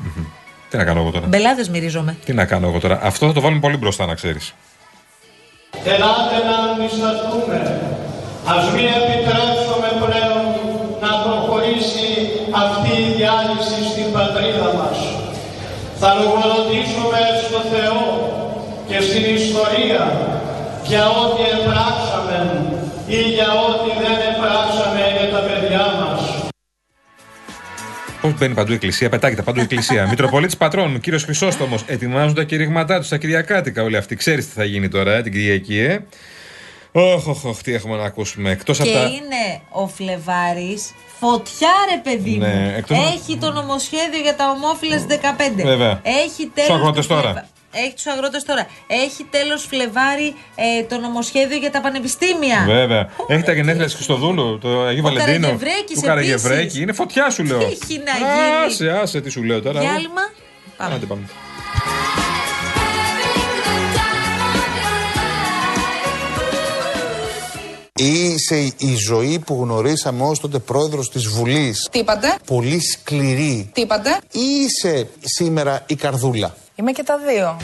Τι 0.71 0.77
να 0.77 0.85
κάνω 0.85 1.01
εγώ 1.01 1.11
τώρα; 1.11 1.27
Μπελάδες 1.27 1.69
μυρίζομαι. 1.69 2.17
Τι 2.25 2.33
να 2.33 2.45
κάνω 2.45 2.69
εγώ 2.69 2.79
τώρα; 2.79 2.99
Αυτό 3.03 3.27
θα 3.27 3.33
το 3.33 3.41
βάλουμε 3.41 3.61
πολύ 3.61 3.77
μπροστά, 3.77 4.07
να 4.07 4.15
ξέρεις. 4.15 4.55
Ελάτε 5.85 6.37
να 6.49 6.57
αντισταθούμε. 6.73 7.59
Ας 8.55 8.65
μην 8.73 8.87
επιτρέψουμε 9.01 9.89
πλέον 10.05 10.43
να 11.05 11.11
προχωρήσει 11.25 12.09
αυτή 12.65 12.91
η 13.03 13.13
διάλυση 13.17 13.79
στην 13.91 14.13
πατρίδα 14.13 14.69
μας. 14.79 14.99
Θα 16.01 16.15
λογοδοτήσουμε 16.15 17.21
στο 17.47 17.61
Θεό 17.73 17.97
και 18.89 19.01
στην 19.01 19.35
ιστορία 19.35 20.03
για 20.85 21.09
ό,τι 21.09 21.43
επράξαμε 21.43 22.39
ή 23.07 23.21
για 23.21 23.47
ό,τι 23.53 23.91
δεν 24.03 24.17
επράξαμε 24.35 25.01
για 25.19 25.31
τα 25.31 25.39
παιδιά 25.47 25.79
μας. 26.01 26.43
Πώ 28.21 28.35
μπαίνει 28.39 28.55
παντού 28.55 28.73
η 28.73 28.75
εκκλησία, 28.75 29.09
πετάγεται 29.09 29.43
παντού 29.43 29.59
η 29.59 29.63
εκκλησία. 29.63 30.07
Μητροπολίτης 30.11 30.57
Πατρών, 30.57 31.01
κύριος 31.01 31.25
Χρυσόστομος, 31.25 31.83
ετοιμάζουν 31.87 32.35
τα 32.35 32.45
κηρύγματά 32.45 32.99
τους, 32.99 33.09
τα 33.09 33.17
Κυριακάτικα 33.17 33.83
όλοι 33.83 33.97
αυτοί. 33.97 34.17
Ξέρεις 34.17 34.47
τι 34.47 34.53
θα 34.53 34.65
γίνει 34.65 34.89
τώρα, 34.89 35.13
ε, 35.15 35.23
την 35.23 35.33
Κυριακή, 35.33 35.79
ε; 35.79 35.99
Όχ, 36.93 37.27
όχ, 37.27 37.45
όχ, 37.45 37.63
τι 37.63 37.75
έχουμε 37.75 37.97
να 37.97 38.05
ακούσουμε. 38.05 38.51
Εκτός 38.51 38.81
από 38.81 38.89
Και 38.89 38.95
τα. 38.95 39.01
είναι 39.03 39.61
ο 39.71 39.89
Φλεβάρης. 39.89 40.91
Φωτιά, 41.21 41.71
ρε 41.95 42.01
παιδί 42.11 42.31
μου. 42.31 42.39
Ναι, 42.39 42.75
εκτός- 42.77 42.99
Έχει 43.15 43.37
το 43.39 43.51
νομοσχέδιο 43.53 44.21
για 44.23 44.35
τα 44.37 44.51
ομόφυλες 44.51 45.05
15. 45.09 45.63
Βέβαια. 45.63 46.01
Έχει 46.03 46.51
τέλος. 46.55 46.69
Στους 46.71 46.77
αγρότες 46.81 47.07
τώρα. 47.07 47.49
Έχει 47.73 47.95
τους 47.95 48.07
αγρότες 48.07 48.45
τώρα. 48.45 48.67
Έχει 48.87 49.25
τέλος 49.31 49.65
Φλεβάρη 49.65 50.35
ε, 50.55 50.83
το 50.85 50.99
νομοσχέδιο 50.99 51.57
για 51.59 51.71
τα 51.71 51.81
πανεπιστήμια. 51.81 52.65
Βέβαια. 52.67 53.09
Έχει 53.29 53.43
τα 53.43 53.53
γενέθλια 53.53 53.85
της 53.85 53.95
Χριστοδούλου, 53.95 54.59
το 54.59 54.83
Αγίου 54.83 55.03
Ο 55.05 55.09
Βαλεντίνο. 55.09 55.47
Καραγευρέκης 55.47 55.95
Του 55.95 56.01
Καραγευρέκη. 56.07 56.61
επίσης. 56.61 56.81
Είναι 56.81 56.93
φωτιά 56.93 57.31
σου 57.31 57.45
λέω. 57.45 57.59
Τι 57.59 57.65
έχει 57.65 58.03
να 58.05 58.13
γίνει. 58.13 58.65
Άσε, 58.67 58.91
άσε, 59.03 59.21
τι 59.21 59.31
σου 59.31 59.43
λέω 59.43 59.63
τώρα. 59.63 59.79
εγώ. 59.81 59.89
Διάλειμμα. 59.89 60.23
Πάμε. 60.77 60.95
Άντε, 60.95 61.07
πάμε. 61.07 61.23
Η 68.01 68.25
είσαι 68.35 68.57
η, 68.57 68.73
η 68.79 68.95
ζωή 68.95 69.39
που 69.47 69.59
γνωρίσαμε 69.63 70.23
ως 70.25 70.41
τότε 70.41 70.59
πρόεδρος 70.59 71.11
της 71.11 71.27
Βουλής. 71.27 71.89
Τι 71.91 71.99
είπατε; 71.99 72.37
Πολύ 72.47 72.81
σκληρή. 72.81 73.71
Τι 73.73 73.81
είπατε; 73.81 74.19
Ή 74.33 74.41
είσαι 74.65 75.09
σήμερα 75.21 75.83
η 75.87 75.95
καρδούλα. 75.95 76.55
Είμαι 76.79 76.93
και 76.93 77.03
τα 77.03 77.19
δύο. 77.19 77.57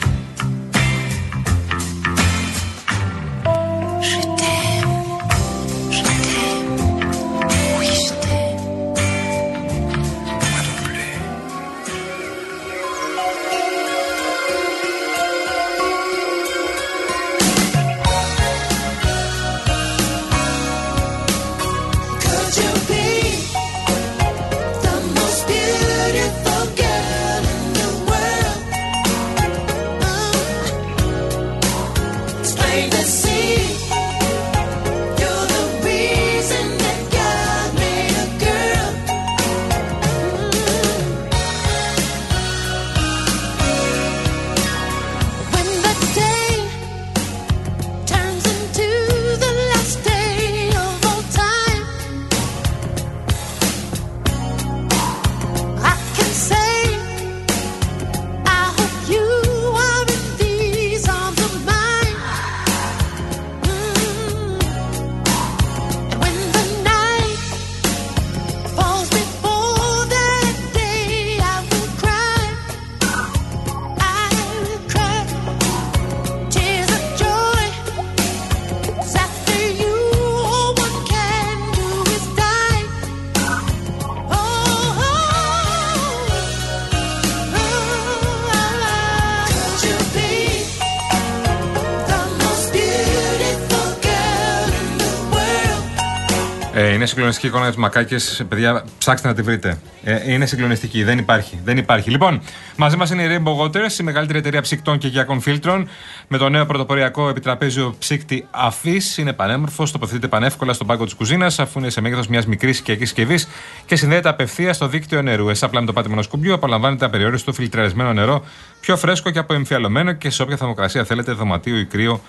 Ε, 96.77 96.93
είναι 96.93 97.05
συγκλονιστική 97.05 97.47
εικόνα 97.47 97.71
τη 97.71 97.79
Μακάκες. 97.79 98.45
Παιδιά, 98.49 98.83
ψάξτε 98.97 99.27
να 99.27 99.33
τη 99.33 99.41
βρείτε. 99.41 99.77
Ε, 100.03 100.31
είναι 100.31 100.45
συγκλονιστική. 100.45 101.03
Δεν 101.03 101.17
υπάρχει. 101.17 101.59
Δεν 101.63 101.77
υπάρχει. 101.77 102.09
Λοιπόν, 102.09 102.41
μαζί 102.75 102.97
μας 102.97 103.09
είναι 103.09 103.23
η 103.23 103.27
Rainbow 103.29 103.65
Waters, 103.65 103.99
η 103.99 104.03
μεγαλύτερη 104.03 104.39
εταιρεία 104.39 104.61
ψυκτών 104.61 104.97
και 104.97 105.07
γειακών 105.07 105.41
φίλτρων. 105.41 105.89
Με 106.27 106.37
το 106.37 106.49
νέο 106.49 106.65
πρωτοποριακό 106.65 107.29
επιτραπέζιο 107.29 107.95
ψύκτη 107.99 108.47
αφής. 108.51 109.17
Είναι 109.17 109.33
πανέμορφος, 109.33 109.91
τοποθετείται 109.91 110.27
πανεύκολα 110.27 110.73
στον 110.73 110.87
πάγκο 110.87 111.03
της 111.03 111.13
κουζίνας, 111.13 111.59
αφού 111.59 111.79
είναι 111.79 111.89
σε 111.89 112.01
μέγεθος 112.01 112.27
μιας 112.27 112.45
μικρής 112.45 112.79
οικιακή 112.79 113.05
συσκευής 113.05 113.47
και 113.85 113.95
συνδέεται 113.95 114.29
απευθεία 114.29 114.73
στο 114.73 114.87
δίκτυο 114.87 115.21
νερού. 115.21 115.49
Εσά 115.49 115.65
απλά 115.65 115.79
με 115.79 115.85
το 115.85 115.93
πάτημα 115.93 116.13
ενό 116.13 116.23
κουμπιού 116.29 116.53
απολαμβάνετε 116.53 117.05
απεριόριστο 117.05 117.53
φιλτραρισμένο 117.53 118.13
νερό, 118.13 118.45
πιο 118.79 118.97
φρέσκο 118.97 119.29
και 119.29 119.39
αποεμφιαλωμένο 119.39 120.11
και 120.11 120.29
σε 120.29 120.41
όποια 120.41 120.57
θερμοκρασία 120.57 121.03
θέλετε, 121.03 121.31
δωματίο 121.31 121.77
ή 121.77 121.85
κρύο, 121.85 122.21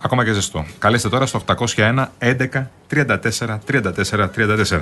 ακόμα 0.00 0.24
και 0.24 0.32
ζεστό. 0.32 0.66
Καλέστε 0.78 1.08
τώρα 1.08 1.26
στο 1.26 1.42
801 1.76 2.06
11 2.18 2.66
34 2.90 3.58
34 3.70 4.28
34. 4.36 4.80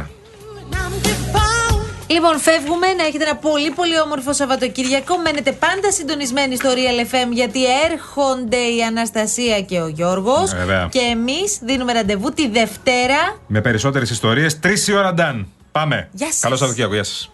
Λοιπόν, 2.10 2.38
φεύγουμε 2.38 2.86
να 2.92 3.04
έχετε 3.04 3.24
ένα 3.24 3.36
πολύ 3.36 3.70
πολύ 3.70 4.00
όμορφο 4.00 4.32
Σαββατοκύριακο. 4.32 5.18
Μένετε 5.18 5.52
πάντα 5.52 5.92
συντονισμένοι 5.92 6.56
στο 6.56 6.68
Real 6.70 7.14
FM 7.14 7.28
γιατί 7.32 7.60
έρχονται 7.90 8.56
η 8.56 8.82
Αναστασία 8.82 9.60
και 9.60 9.80
ο 9.80 9.88
Γιώργος. 9.88 10.54
Βέβαια. 10.54 10.88
Και 10.90 10.98
εμείς 10.98 11.58
δίνουμε 11.62 11.92
ραντεβού 11.92 12.30
τη 12.30 12.48
Δευτέρα. 12.48 13.38
Με 13.46 13.60
περισσότερες 13.60 14.10
ιστορίες, 14.10 14.58
3 14.60 14.88
η 14.88 14.92
ώρα, 14.92 15.14
Νταν. 15.14 15.46
Πάμε. 15.72 16.08
Γεια 16.12 16.26
σας. 16.26 16.40
Καλό 16.40 16.56
Σαββατοκύριακο. 16.56 16.94
Γεια 16.94 17.04
σας. 17.04 17.30